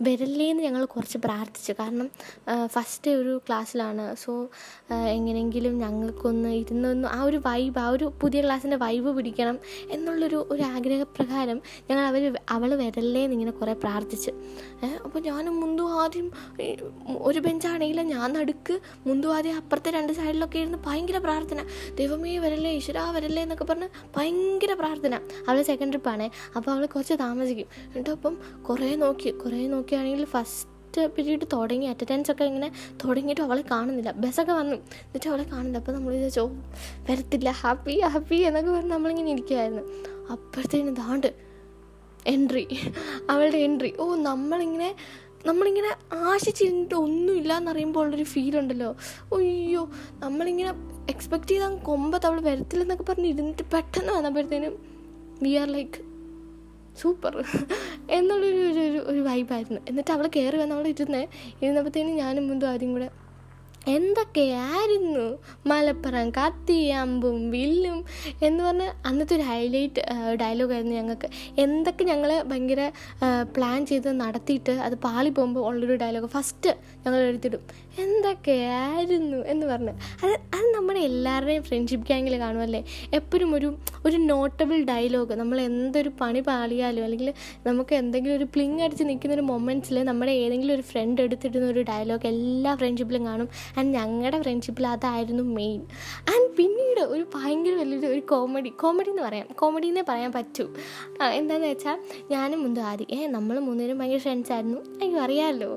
വരല്ലേന്ന് 0.07 0.63
ഞങ്ങൾ 0.63 0.85
കുറച്ച് 0.85 1.17
പ്രാർത്ഥിച്ചു. 1.25 1.73
കാരണം 1.79 2.09
ഫസ്റ്റ് 2.75 3.03
ഡേ 3.07 3.15
ഒരു 3.21 3.33
ക്ലാസ്സിലാണ് 3.47 4.05
സോ 4.25 4.33
എങ്ങനെയെങ്കിലും 5.47 5.75
ഞങ്ങൾക്കൊന്ന് 5.83 6.49
ഇരുന്നൊന്ന് 6.61 7.07
ആ 7.15 7.17
ഒരു 7.27 7.37
വൈബ് 7.45 7.79
ആ 7.83 7.85
ഒരു 7.95 8.05
പുതിയ 8.21 8.39
ക്ലാസ്സിന്റെ 8.45 8.77
വൈബ് 8.83 9.09
പിടിക്കണം 9.17 9.55
എന്നുള്ളൊരു 9.95 10.39
ഒരു 10.53 10.63
ആഗ്രഹപ്രകാരം 10.75 11.57
ഞങ്ങൾ 11.87 12.03
അവർ 12.09 12.23
അവൾ 12.55 12.69
വരല്ലേ 12.81 13.21
ഇങ്ങനെ 13.35 13.53
കുറേ 13.59 13.73
പ്രാർത്ഥിച്ച്. 13.83 14.31
അപ്പോൾ 15.05 15.19
ഞാൻ 15.29 15.43
മുന്തു 15.61 15.83
ആദ്യം 16.03 16.27
ഒരു 17.29 17.39
ബെഞ്ചാണെങ്കിലും 17.47 18.07
ഞാൻ 18.13 18.27
നടുക്ക് 18.37 18.75
മുന്തു 19.07 19.27
ആദ്യം 19.37 19.57
അപ്പുറത്തെ 19.61 19.91
രണ്ട് 19.97 20.13
സൈഡിലൊക്കെ 20.19 20.59
ഇരുന്ന് 20.63 20.79
ഭയങ്കര 20.87 21.19
പ്രാർത്ഥന. 21.27 21.59
ദൈവമേ 21.99 22.37
വരല്ലേ 22.45 22.71
ഈശ്വരാ 22.79 23.05
വരല്ലേ 23.17 23.43
എന്നൊക്കെ 23.47 23.67
പറഞ്ഞ് 23.71 23.89
ഭയങ്കര 24.17 24.73
പ്രാർത്ഥന. 24.83 25.15
അവൾ 25.49 25.59
സെക്കൻഡ് 25.71 25.93
ട്രിപ്പാണേ 25.95 26.29
അപ്പോൾ 26.55 26.71
അവൾ 26.75 26.85
കുറച്ച് 26.95 27.17
താമസിക്കും. 27.25 27.69
എന്നിട്ട് 27.89 28.13
അപ്പം 28.17 28.35
കുറേ 28.69 28.91
നോക്കി 29.05 29.31
കുറേ 29.43 29.61
നോക്കിയാണെങ്കിൽ 29.75 30.25
ഫസ്റ്റ് 30.35 30.75
പീരീഡ് 31.05 31.39
തുടങ്ങി 31.53 31.85
അറ്റൻഡൻസ് 31.85 32.31
ഒക്കെ 32.31 32.43
ഇങ്ങനെ 32.43 32.71
തുടങ്ങിയിട്ട് 33.05 33.41
അവളെ 33.41 33.63
കാണുന്നില്ല. 33.71 34.11
ബസ്സൊക്കെ 34.11 34.53
വന്നു. 34.53 34.75
എന്നിട്ട് 34.75 35.29
അവളെ 35.29 35.43
കാണുന്നില്ല. 35.43 35.77
അപ്പോൾ 35.77 35.91
നമ്മൾ 35.91 36.13
വിചാരിച്ചു 36.13 36.39
"ഓ, 36.39 36.47
വരത്തില്ല. 37.09 37.51
ഹാപ്പി 37.51 38.01
ഹാപ്പി 38.01 38.35
എന്നൊക്കെ 38.35 38.71
പറഞ്ഞ് 38.71 38.91
നമ്മളിങ്ങനെ 38.91 39.31
ഇരിക്കുമായിരുന്നു 39.31 39.83
അപ്പോഴത്തേനും 40.31 40.93
ദാണ്ട് 40.93 41.33
എൻട്രി 42.27 42.67
അവളുടെ 43.29 43.57
എൻട്രി 43.57 43.93
ഓ 43.99 44.15
നമ്മളിങ്ങനെ 44.15 44.95
നമ്മളിങ്ങനെ 45.45 46.15
ആശിച്ചിരുന്നിട്ട് 46.15 46.95
ഒന്നുമില്ല 46.95 47.57
എന്നറിയുമ്പോൾ 47.57 47.99
ഉള്ളൊരു 47.99 48.23
ഫീൽ 48.23 48.57
ഉണ്ടല്ലോ. 48.57 48.95
അയ്യോ 49.35 49.89
നമ്മളിങ്ങനെ 50.19 50.69
എക്സ്പെക്ട് 51.09 51.47
ചെയ്താൽ 51.47 51.75
കൊമ്പത്ത് 51.75 52.25
അവൾ 52.25 52.41
വരത്തില്ലെന്നൊക്കെ 52.41 53.03
പറഞ്ഞ് 53.03 53.27
ഇരുന്നിട്ട് 53.27 53.63
പെട്ടെന്ന് 53.63 54.13
വന്നപ്പോഴത്തേനും 54.13 54.85
വി 55.41 55.49
ആർ 55.49 55.67
ലൈക്ക് 55.67 56.06
സൂപ്പർ 56.97 57.33
എന്നുള്ളൊരു 58.09 58.61
ഒരു 58.71 58.99
ഒരു 59.03 59.21
വൈബായിരുന്നു 59.21 59.81
എന്നിട്ട് 59.87 60.11
അവൾ 60.11 60.25
കയറി 60.27 60.57
വന്ന് 60.57 60.75
അവൾ 60.75 60.85
ഇരുന്ന് 60.87 61.21
ഇരുന്നപ്പോഴത്തേനും 61.61 62.15
ഞാനും 62.15 62.45
മുന്തും 62.47 62.93
കൂടെ 62.93 63.09
എന്തൊക്കെയായിരുന്നു? 63.95 65.25
മലപ്പുറം 65.69 66.27
കത്തി 66.37 66.79
അമ്പും 67.01 67.37
വില്ലും 67.51 67.97
എന്ന് 68.47 68.61
പറഞ്ഞ് 68.63 68.87
അന്നത്തെ 69.05 69.33
ഒരു 69.35 69.41
ഹൈലൈറ്റ് 69.41 70.01
ഡയലോഗായിരുന്നു 70.41 70.95
ഞങ്ങൾക്ക്. 70.95 71.27
എന്തൊക്കെ 71.65 72.03
ഞങ്ങൾ 72.03 72.29
ഭയങ്കര 72.51 72.91
പ്ലാൻ 73.55 73.79
ചെയ്ത് 73.85 74.09
നടത്തിയിട്ട് 74.21 74.75
അത് 74.87 74.95
പാളി 75.07 75.29
പോകുമ്പോൾ 75.29 75.65
ഉള്ളൊരു 75.69 75.95
ഡയലോഗ് 76.03 76.29
ഫസ്റ്റ് 76.35 76.73
ഞങ്ങൾ 77.05 77.19
എഴുതിയിടും. 77.19 77.63
എന്തൊക്കെയായിരുന്നു 78.03 79.37
എന്ന് 79.51 79.65
പറഞ്ഞ്. 79.65 79.93
അത് 80.23 80.33
അത് 80.57 80.67
നമ്മുടെ 80.75 80.99
എല്ലാവരുടെയും 81.09 81.63
ഫ്രണ്ട്ഷിപ്പ് 81.63 82.05
ഗ്യാങ്ങിൽ 82.07 82.39
കാണുമല്ലേ 82.39 82.81
എപ്പോഴും 83.13 83.55
ഒരു 83.55 83.69
ഒരു 84.05 84.17
നോട്ടബിൾ 84.31 84.77
ഡയലോഗ് 84.91 85.33
നമ്മൾ 85.33 85.57
എന്തൊരു 85.61 86.11
പണി 86.21 86.39
പാളിയാലും 86.39 87.03
അല്ലെങ്കിൽ 87.03 87.29
നമുക്ക് 87.67 87.93
എന്തെങ്കിലും 87.95 88.35
ഒരു 88.35 88.47
പ്ലിങ് 88.53 88.81
അടിച്ച് 88.81 89.05
നിൽക്കുന്ന 89.09 89.35
ഒരു 89.35 89.45
മൊമെന്റ്സിൽ 89.51 89.97
നമ്മുടെ 90.03 90.33
ഏതെങ്കിലും 90.43 90.73
ഒരു 90.73 90.81
ഫ്രണ്ട് 90.81 91.21
എടുത്തിടുന്ന 91.21 91.67
ഒരു 91.67 91.81
ഡയലോഗ് 91.81 92.27
എല്ലാ 92.33 92.75
ഫ്രണ്ട്ഷിപ്പിലും 92.75 93.25
കാണും. 93.25 93.49
ആൻഡ് 93.77 93.93
ഞങ്ങളുടെ 93.93 94.41
ഫ്രണ്ട്ഷിപ്പിൽ 94.41 94.87
അതായിരുന്നു 94.87 95.43
മെയിൻ 95.43 95.81
ആൻഡ് 96.21 96.49
പിന്നീട് 96.57 96.99
ഒരു 96.99 97.25
ഭയങ്കര 97.35 97.73
വലിയൊരു 97.73 98.07
ഒരു 98.07 98.19
കോമഡി 98.19 98.69
കോമഡി 98.69 99.09
എന്ന് 99.09 99.23
പറയാം. 99.23 99.47
കോമഡി 99.59 99.87
എന്നേ 99.87 100.03
പറയാൻ 100.09 100.31
പറ്റൂ. 100.31 100.65
എന്താന്ന് 101.33 101.67
വെച്ചാൽ 101.67 101.97
ഞാനും 102.31 102.63
മുന്തും 102.63 102.83
ആദ്യം. 102.83 103.07
ഏ 103.11 103.27
നമ്മൾ 103.27 103.59
മൂന്നുപേരും 103.59 103.97
ഭയങ്കര 103.97 104.17
ഫ്രണ്ട്സ് 104.17 104.51
ആയിരുന്നു. 104.51 104.79
അയ്യോ 105.01 105.19
അറിയാമല്ലോ 105.19 105.71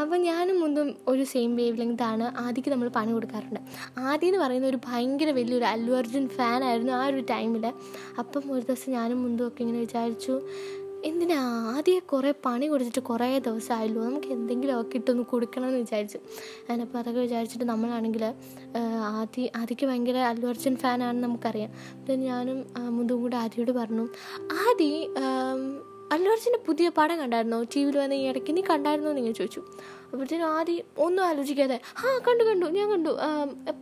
അപ്പോൾ 0.00 0.16
ഞാനും 0.16 0.60
മുന്തും 0.60 0.94
ഒരു 1.08 1.24
സെയിം 1.24 1.56
വേവ് 1.56 1.80
ലെങ്ത് 1.80 2.02
ആണ് 2.02 2.26
ആദ്യക്ക് 2.38 2.70
നമ്മൾ 2.70 2.88
പണി 2.88 3.12
കൊടുക്കാറുണ്ട്. 3.12 3.60
ആദ്യം 3.98 4.28
എന്ന് 4.28 4.44
പറയുന്ന 4.44 4.66
ഒരു 4.66 4.78
ഭയങ്കര 4.86 5.30
വലിയൊരു 5.30 5.64
അല്ലു 5.64 5.92
അർജുൻ 5.92 6.28
ഫാനായിരുന്നു 6.28 6.92
ആ 6.92 7.06
ഒരു 7.06 7.24
ടൈമിൽ 7.30 7.66
അപ്പം 8.18 8.42
ഒരു 8.50 8.64
ദിവസം 8.68 8.92
ഞാനും 8.92 9.22
മുന്തും 9.22 9.46
ഒക്കെ 9.48 9.62
ഇങ്ങനെ 9.62 9.80
വിചാരിച്ചു 9.80 10.34
എന്തിനാ? 11.08 11.38
ആദ്യം 11.74 12.02
കുറേ 12.12 12.30
പണി 12.44 12.66
കൊടുത്തിട്ട് 12.66 13.00
കുറേ 13.08 13.26
ദിവസമായല്ലോ. 13.46 14.00
നമുക്ക് 14.04 14.28
എന്തെങ്കിലുമൊക്കെ 14.36 14.96
ഇട്ടൊന്ന് 14.96 15.24
കൊടുക്കണമെന്ന് 15.32 15.78
വിചാരിച്ചു. 15.78 16.18
അതിനപ്പോൾ 16.68 16.98
അതൊക്കെ 16.98 17.20
വിചാരിച്ചിട്ട് 17.20 17.64
നമ്മളാണെങ്കിൽ 17.64 18.24
ആദ്യ 19.20 19.48
ആദ്യക്ക് 19.56 19.86
ഭയങ്കര 19.86 20.18
അല്ലു 20.32 20.46
അർജുൻ 20.48 20.76
ഫാനാണെന്ന് 20.76 21.24
നമുക്കറിയാം. 21.28 21.72
പിന്നെ 22.06 22.26
ഞാനും 22.26 22.60
മുതും 22.96 23.20
കൂടെ 23.22 23.36
ആദ്യയോട് 23.36 23.72
പറഞ്ഞു 23.80 24.04
ആദി 24.66 24.90
അല്ലു 26.12 26.30
അർജുന്റെ 26.30 26.60
പുതിയ 26.66 26.86
പടം 26.98 27.16
കണ്ടായിരുന്നോ? 27.18 27.58
ടി 27.72 27.80
വിയിൽ 27.84 27.98
വന്ന 27.98 28.14
ഈ 28.14 28.24
ഇടയ്ക്ക് 28.28 28.56
നീ 28.56 28.62
കണ്ടായിരുന്നോ? 28.70 29.10
എന്ന് 29.10 29.22
ഞാൻ 29.26 29.34
ചോദിച്ചു. 29.34 29.62
അപ്പോഴത്തേനും 30.12 30.46
ആദ്യം 30.56 30.86
ഒന്നും 31.04 31.22
ആലോചിക്കാതെ 31.26 31.76
ആ 32.04 32.08
കണ്ടു 32.26 32.42
കണ്ടു 32.48 32.66
ഞാൻ 32.76 32.88
കണ്ടു. 32.92 33.12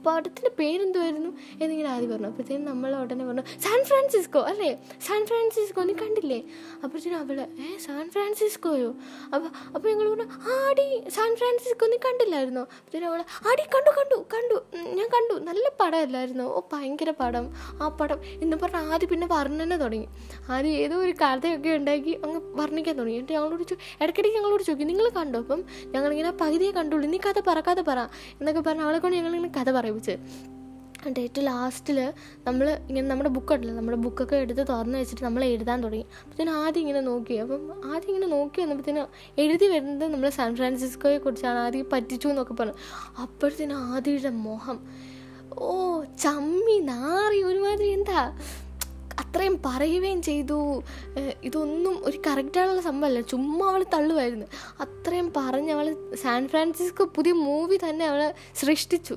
പടത്തിന്റെ 0.07 0.51
പേരെന്തുമായിരുന്നു 0.59 1.31
എന്നിങ്ങനെ 1.63 1.89
ആദ്യം 1.95 2.11
പറഞ്ഞു. 2.13 2.29
അപ്പോഴത്തേനും 2.33 2.65
നമ്മൾ 2.71 2.91
ഉടനെ 3.03 3.25
പറഞ്ഞു 3.29 3.45
സാൻ 3.65 3.81
ഫ്രാൻസിസ്കോ 3.89 4.41
അല്ലേ? 4.51 4.71
സാൻ 5.07 5.23
ഫ്രാൻസിസ്കോ 5.31 5.83
നീ 5.89 5.95
കണ്ടില്ലേ? 6.03 6.39
അപ്പോഴത്തേനും 6.85 7.19
അവൾ 7.23 7.41
ഏ 7.41 7.71
സാൻ 7.87 8.05
ഫ്രാൻസിസ്കോയോ? 8.15 8.91
അപ്പോൾ 9.35 9.49
അപ്പോൾ 9.75 9.89
ഞങ്ങൾ 9.89 10.09
പറഞ്ഞു 10.13 10.29
ആടി 10.57 10.87
സാൻ 11.17 11.33
ഫ്രാൻസിസ്കോ 11.41 11.87
നീ 11.93 11.99
കണ്ടില്ലായിരുന്നോ? 12.07 12.63
അപ്പോഴത്തേനും 12.63 13.09
അവൾ 13.11 13.21
ആടി 13.51 13.65
കണ്ടു 13.75 13.93
കണ്ടു 13.99 14.19
കണ്ടു 14.35 14.59
ഞാൻ 14.99 15.09
കണ്ടു. 15.17 15.35
നല്ല 15.51 15.67
പടമല്ലായിരുന്നു? 15.81 16.47
ഓ 16.57 16.61
ഭയങ്കര 16.73 17.11
പടം. 17.21 17.47
ആ 17.83 17.89
പടം 18.01 18.19
എന്ന് 18.45 18.57
പറഞ്ഞാൽ 18.63 18.87
ആദ്യം 18.95 19.11
പിന്നെ 19.15 19.27
വർണന 19.35 19.77
തുടങ്ങി. 19.85 20.09
ആദ്യം 20.55 20.73
ഏതോ 20.85 20.97
ഒരു 21.07 21.13
കഥയൊക്കെ 21.23 21.71
ഉണ്ടാക്കി 21.81 22.15
അങ്ങ് 22.25 22.41
വർണിക്കാൻ 22.61 22.95
തുടങ്ങി. 22.99 23.19
എന്നിട്ട് 23.19 23.37
ഞങ്ങളോട് 23.39 23.75
ഇടയ്ക്കിടയ്ക്ക് 24.03 24.37
ഞങ്ങളോട് 24.39 24.63
ചോദിക്കും 24.69 24.89
നിങ്ങൾ 24.93 25.09
കണ്ടോ? 25.19 25.39
അപ്പം 25.45 25.61
ഞങ്ങളിങ്ങനെ 26.21 26.39
പകുതിയെ 26.45 26.73
കണ്ടുള്ളൂ. 26.79 27.07
നീ 27.15 27.19
കഥ 27.27 27.39
പറ 27.49 27.59
കഥ 27.69 27.81
പറ 27.89 27.99
എന്നൊക്കെ 28.41 28.61
പറഞ്ഞ് 28.67 28.85
അവളെ 28.87 28.99
കൊണ്ട് 29.03 29.17
ഞങ്ങളിങ്ങനെ 29.19 29.53
കഥ 29.59 29.69
പറയിപ്പിച്ച്. 29.77 30.15
എന്നിട്ട് 31.01 31.21
ഏറ്റവും 31.27 31.45
ലാസ്റ്റിൽ 31.45 31.99
നമ്മൾ 32.47 32.67
ഇങ്ങനെ 32.89 33.05
നമ്മുടെ 33.11 33.31
ബുക്ക് 33.37 33.53
ഉണ്ടല്ലോ 33.55 33.75
നമ്മുടെ 33.77 33.99
ബുക്കൊക്കെ 34.05 34.37
എടുത്ത് 34.45 34.63
തുറന്ന് 34.71 34.97
വെച്ചിട്ട് 34.99 35.23
നമ്മൾ 35.25 35.43
എഴുതാൻ 35.45 35.79
തുടങ്ങി. 35.85 36.07
അപ്പോഴത്തേനും 36.23 36.55
ആദ്യം 36.63 36.83
ഇങ്ങനെ 36.83 37.01
നോക്കി. 37.01 37.35
അപ്പം 37.35 37.63
ആദ്യം 37.91 38.11
ഇങ്ങനെ 38.13 38.29
നോക്കി 38.37 38.61
വന്നപ്പോഴത്തേനും 38.63 39.07
എഴുതി 39.43 39.67
വരുന്നത് 39.75 40.07
നമ്മൾ 40.15 40.29
സാൻ 40.39 40.51
ഫ്രാൻസിസ്കോയെ 40.59 41.19
കുറിച്ചാണ് 41.19 41.59
ആദ്യം 41.59 41.89
പറ്റിച്ചു 41.95 42.29
എന്നൊക്കെ 42.29 42.57
പറഞ്ഞു. 42.61 42.77
അപ്പോഴത്തേനും 43.25 43.79
ആദ്യയുടെ 43.95 44.33
മോഹം 44.47 44.79
ഓ 45.69 45.73
ചമ്മി 46.25 46.77
നാറി 46.91 47.39
ഒരുമാതിരി 47.51 47.89
എന്താ? 47.99 48.21
അത്രയും 49.21 49.57
പറയുകയും 49.67 50.23
ചെയ്തു. 50.29 50.59
ഇതൊന്നും 51.45 51.95
ഒരു 52.09 52.19
കറക്റ്റായിട്ടുള്ള 52.27 52.83
സംഭവമല്ല. 52.89 53.21
ചുമ്മാ 53.33 53.67
അവൾ 53.71 53.83
തള്ളുമായിരുന്നു. 53.95 54.47
അത്രയും 54.81 55.29
പറഞ്ഞ് 55.37 55.73
അവൾ 55.77 55.87
സാൻ 56.23 56.43
ഫ്രാൻസിസ്കോ 56.53 57.05
പുതിയ 57.17 57.33
മൂവി 57.47 57.77
തന്നെ 57.89 58.05
അവൾ 58.13 58.23
സൃഷ്ടിച്ചു. 58.61 59.17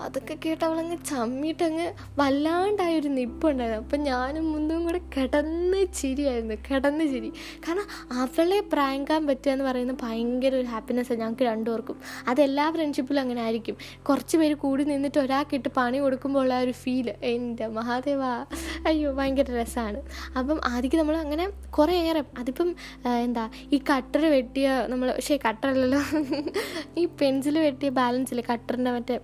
അതൊക്കെ 0.00 0.34
കേട്ട് 0.44 0.64
അവളങ്ങ് 0.64 0.96
ചമ്മിട്ടങ്ങ് 1.10 1.92
വല്ലാണ്ടായൊരു 2.18 3.08
നിപ്പുണ്ടായിരുന്നു. 3.08 3.82
അപ്പം 3.84 4.02
ഞാനും 4.02 4.52
മുന്നും 4.52 4.84
കൂടെ 4.84 5.00
കിടന്ന് 5.16 5.86
ചിരിയായിരുന്നു 6.00 6.54
കിടന്ന് 6.70 7.04
ചിരി. 7.04 7.32
കാരണം 7.66 7.86
അവളെ 8.22 8.60
പ്രാങ്കാൻ 8.60 9.26
പറ്റുക 9.26 9.52
എന്ന് 9.52 9.64
പറയുന്നത് 9.64 9.98
ഭയങ്കര 10.02 10.54
ഒരു 10.54 10.66
ഹാപ്പിനെസ്സാണ് 10.66 11.20
ഞങ്ങൾക്ക് 11.20 11.42
രണ്ടുപേർക്കും. 11.42 11.96
അതെല്ലാ 12.28 12.70
ഫ്രണ്ട്ഷിപ്പിലും 12.70 13.20
അങ്ങനെ 13.20 13.42
ആയിരിക്കും. 13.42 13.76
കുറച്ച് 14.02 14.36
പേര് 14.36 14.54
കൂടി 14.54 14.84
നിന്നിട്ട് 14.84 15.18
ഒരാൾക്കിട്ട് 15.18 15.68
പണി 15.68 15.98
കൊടുക്കുമ്പോൾ 15.98 16.40
ഉള്ള 16.40 16.60
ഒരു 16.60 16.70
ഫീൽ 16.70 17.14
എന്റെ 17.22 17.66
മഹാദേവ 17.66 18.22
അയ്യോ 18.86 19.12
ഭയങ്കര 19.12 19.50
രസമാണ് 19.60 20.02
അപ്പം 20.38 20.60
ആദ്യം 20.64 20.98
നമ്മൾ 20.98 21.16
അങ്ങനെ 21.16 21.48
കുറേ 21.70 21.94
ഏറെ 22.08 22.24
അതിപ്പം 22.38 22.74
എന്താ 23.26 23.50
ഈ 23.72 23.80
കട്ടർ 23.90 24.24
വെട്ടിയ 24.24 24.68
നമ്മൾ 24.88 25.14
പക്ഷേ 25.14 25.38
കട്ടറല്ലല്ലോ 25.46 26.00
ഈ 26.98 27.04
പെൻസിൽ 27.20 27.58
വെട്ടിയ 27.58 27.88
ബാലൻസ് 27.88 28.30
ഇല്ലേ 28.30 28.44
കട്ടറിന്റെ 28.50 28.90
മറ്റേ 28.90 29.16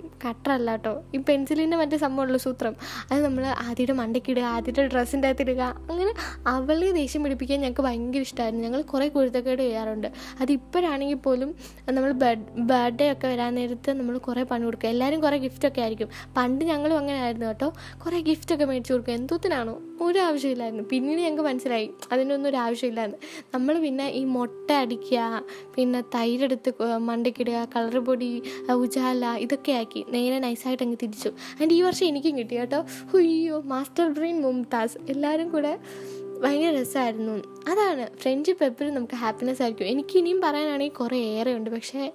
കട്ടറല്ല 0.60 0.70
കേട്ടോ 0.76 0.92
ഈ 1.16 1.18
പെൻസിലിന്റെ 1.28 1.76
മറ്റേ 1.80 1.96
സംഭവമുള്ള 2.04 2.38
സൂത്രം. 2.44 2.74
അത് 3.10 3.20
നമ്മൾ 3.26 3.44
ആദ്യയുടെ 3.66 3.94
മണ്ടയ്ക്കിടുക 4.00 4.44
ആദ്യയുടെ 4.54 4.82
ഡ്രസ്സിന്റെ 4.92 5.28
അകത്ത് 5.28 5.44
ഇടുക 5.46 5.62
അങ്ങനെ 5.90 6.12
അവളെ 6.54 6.88
ദേഷ്യം 7.00 7.22
പിടിപ്പിക്കാൻ 7.24 7.58
ഞങ്ങൾക്ക് 7.64 7.84
ഭയങ്കര 7.88 8.22
ഇഷ്ടമായിരുന്നു 8.28 8.64
ഞങ്ങൾ 8.66 8.80
കുറേ 8.92 9.06
കുരുത്തക്കേട് 9.16 9.62
ചെയ്യാറുണ്ട്. 9.66 10.08
അത് 10.40 10.50
ഇപ്പോഴാണെങ്കിൽ 10.58 11.20
പോലും 11.26 11.50
നമ്മൾ 11.96 12.12
ബർത്ത്ഡേ 12.70 13.06
ഒക്കെ 13.12 13.26
വരാൻ 13.32 13.52
നേരത്ത് 13.54 13.90
നമ്മൾ 14.00 14.14
കുറേ 14.28 14.42
പണി 14.42 14.64
കൊടുക്കുക. 14.68 14.88
എല്ലാവരും 14.94 15.20
കുറേ 15.26 15.38
ഗിഫ്റ്റ് 15.46 15.68
ഒക്കെ 15.68 15.82
ആയിരിക്കും. 15.86 16.10
പണ്ട് 16.36 16.64
ഞങ്ങളും 16.64 16.96
അങ്ങനെ 16.98 17.18
ആയിരുന്നു 17.26 17.46
കേട്ടോ. 17.46 17.68
കുറേ 18.04 18.20
ഗിഫ്റ്റ് 18.30 18.52
ഒക്കെ 18.54 18.66
മേടിച്ചു 18.70 18.92
കൊടുക്കുക. 18.92 19.14
എന്തോത്തിനാണോ? 19.20 19.74
ഒരു 20.02 20.18
ആവശ്യമില്ലായിരുന്നു. 20.18 20.84
പിന്നീട് 20.92 21.20
ഞങ്ങൾക്ക് 21.20 21.46
മനസ്സിലായി. 21.50 21.88
അതിനൊന്നും 22.12 22.48
ഒരു 22.50 22.58
ആവശ്യമില്ലായിരുന്നു 22.66 23.18
നമ്മൾ 23.54 23.74
പിന്നെ 23.86 24.06
ഈ 24.20 24.22
മുട്ട 24.36 24.68
അടിക്കുക 24.82 25.18
പിന്നെ 25.74 26.00
തൈരെടുത്ത് 26.14 26.70
മണ്ടയ്ക്കിടുക 27.08 27.58
കളർ 27.74 27.96
പൊടി 28.08 28.30
ഉജാല 28.84 29.24
ഇതൊക്കെ 29.44 29.72
ആക്കി 29.72 30.00
നേരെ 30.08 30.36
നൈസായിട്ട് 30.50 30.82
അങ്ങ് 30.82 30.96
തിരിച്ചു. 31.02 31.28
ആൻഡ് 31.62 31.72
ഈ 31.72 31.82
വർഷം 31.82 32.06
എനിക്കും 32.06 32.38
കിട്ടി 32.38 32.58
കേട്ടോ. 32.58 32.84
ഹുയ്യോ 33.12 33.60
മാസ്റ്റർ 33.60 34.08
ബ്രെയിൻ 34.08 34.40
മുംതാസ്. 34.40 34.98
എല്ലാവരും 35.10 35.50
കൂടെ 35.50 35.78
ഭയങ്കര 36.40 36.80
രസമായിരുന്നു. 36.80 37.32
അതാണ് 37.68 38.18
ഫ്രണ്ട്ഷിപ്പ് 38.18 38.64
എപ്പോഴും 38.64 38.94
നമുക്ക് 38.94 39.14
ഹാപ്പിനെസ് 39.14 39.62
ആയിരിക്കും. 39.62 39.86
എനിക്ക് 39.86 40.18
ഇനിയും 40.18 40.40
പറയാനാണെങ്കിൽ 40.40 40.96
കുറേ 40.96 41.18
ഏറെ 41.18 41.54
ഉണ്ട് 41.54 41.70
പക്ഷേ 41.70 42.12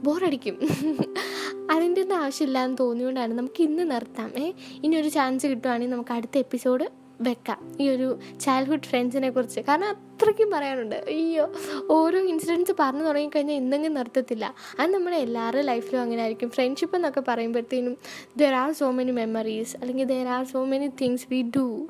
ബോറടിക്കും. 0.00 0.56
അതിന്റെ 1.70 2.00
ഒന്നും 2.02 2.16
ആവശ്യമില്ല 2.16 2.64
എന്ന് 2.64 2.78
തോന്നിയോണ്ടാണ് 2.80 3.34
നമുക്ക് 3.34 3.62
ഇന്ന് 3.62 3.90
നിർത്താം. 3.90 4.30
ഏ 4.38 4.52
ഇനി 4.84 4.96
ഒരു 4.96 5.08
ചാൻസ് 5.08 5.46
കിട്ടുവാണെങ്കിൽ 5.46 5.94
നമുക്ക് 5.94 6.12
അടുത്ത 6.12 6.38
എപ്പിസോഡ് 6.38 7.07
വെക്കാം. 7.20 7.58
ഈ 7.80 7.88
ഒരു 7.88 8.18
ചൈൽഡ്ഹുഡ് 8.40 8.82
ഫ്രണ്ട്സിനെ 8.82 9.30
കുറിച്ച്. 9.30 9.60
കാരണം 9.60 9.88
അത്രയ്ക്കും 9.88 10.50
പറയാനുണ്ട്. 10.50 10.96
അയ്യോ 10.96 11.44
ഓരോ 11.90 12.18
ഇൻസിഡൻസ് 12.18 12.72
പറഞ്ഞു 12.80 13.04
തുടങ്ങിക്കഴിഞ്ഞാൽ 13.04 13.54
ഇന്നെങ്കിലും 13.54 13.94
നിർത്തത്തില്ല. 13.94 14.54
അത് 14.80 14.90
നമ്മുടെ 14.94 15.16
എല്ലാവരുടെ 15.16 15.62
ലൈഫിലും 15.62 16.00
അങ്ങനെ 16.00 16.22
ആയിരിക്കും. 16.22 16.50
ഫ്രണ്ട്ഷിപ്പ് 16.50 16.96
എന്നൊക്കെ 16.96 17.22
പറയുമ്പോഴത്തേനും 17.28 17.96
there 18.36 18.54
are 18.54 18.72
so 18.72 18.90
many 18.90 19.10
memories 19.10 19.76
അല്ലെങ്കിൽ 19.76 20.04
there 20.04 20.26
are 20.26 20.44
so 20.44 20.64
many 20.64 20.88
things 21.00 21.26
we 21.30 21.42
do 21.56 21.88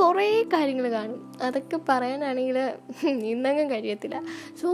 കുറേ 0.00 0.28
കാര്യങ്ങൾ 0.42 0.88
കാണും. 0.90 1.32
അതൊക്കെ 1.42 1.80
പറയാനാണെങ്കിൽ 1.88 2.58
ഇന്നെങ്കിലും 3.08 3.70
കഴിയത്തില്ല. 3.70 4.22
സോ 4.62 4.68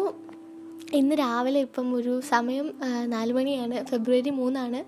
ഇന്ന് 0.93 1.17
രാവിലെ 1.19 1.61
ഇപ്പം 1.61 1.95
ഒരു 1.95 2.21
സമയം 2.21 2.75
നാല് 3.05 3.33
മണിയാണ്. 3.33 3.85
ഫെബ്രുവരി 3.85 4.31
മൂന്നാണ്. 4.31 4.81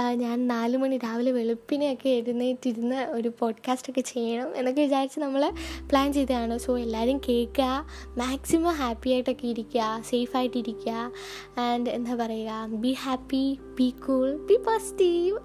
ഞാൻ 0.00 0.48
നാല് 0.48 0.76
മണി 0.76 0.96
രാവിലെ 0.96 1.32
വെളുപ്പിനെയൊക്കെ 1.32 2.08
എഴുന്നേറ്റിരുന്ന് 2.08 2.96
ഒരു 2.96 3.32
പോഡ്കാസ്റ്റൊക്കെ 3.38 4.00
ചെയ്യണം 4.00 4.56
എന്നൊക്കെ 4.56 4.82
വിചാരിച്ച് 4.82 5.20
നമ്മൾ 5.20 5.52
പ്ലാൻ 5.90 6.12
ചെയ്തതാണ്. 6.12 6.58
സോ 6.58 6.78
എല്ലാവരും 6.78 7.20
കേൾക്കുക 7.28 7.86
മാക്സിമം 8.18 8.72
ഹാപ്പി 8.72 9.10
ആയിട്ടൊക്കെ 9.10 9.46
ഇരിക്കുക 9.46 10.02
സേഫായിട്ടിരിക്കുക 10.10 11.12
ആൻഡ് 11.58 11.90
എന്താ 11.90 12.14
പറയുക 12.14 12.66
be 12.66 12.96
happy 13.04 13.58
be 13.78 13.90
cool 14.06 14.46
be 14.46 14.56
positive 14.56 15.38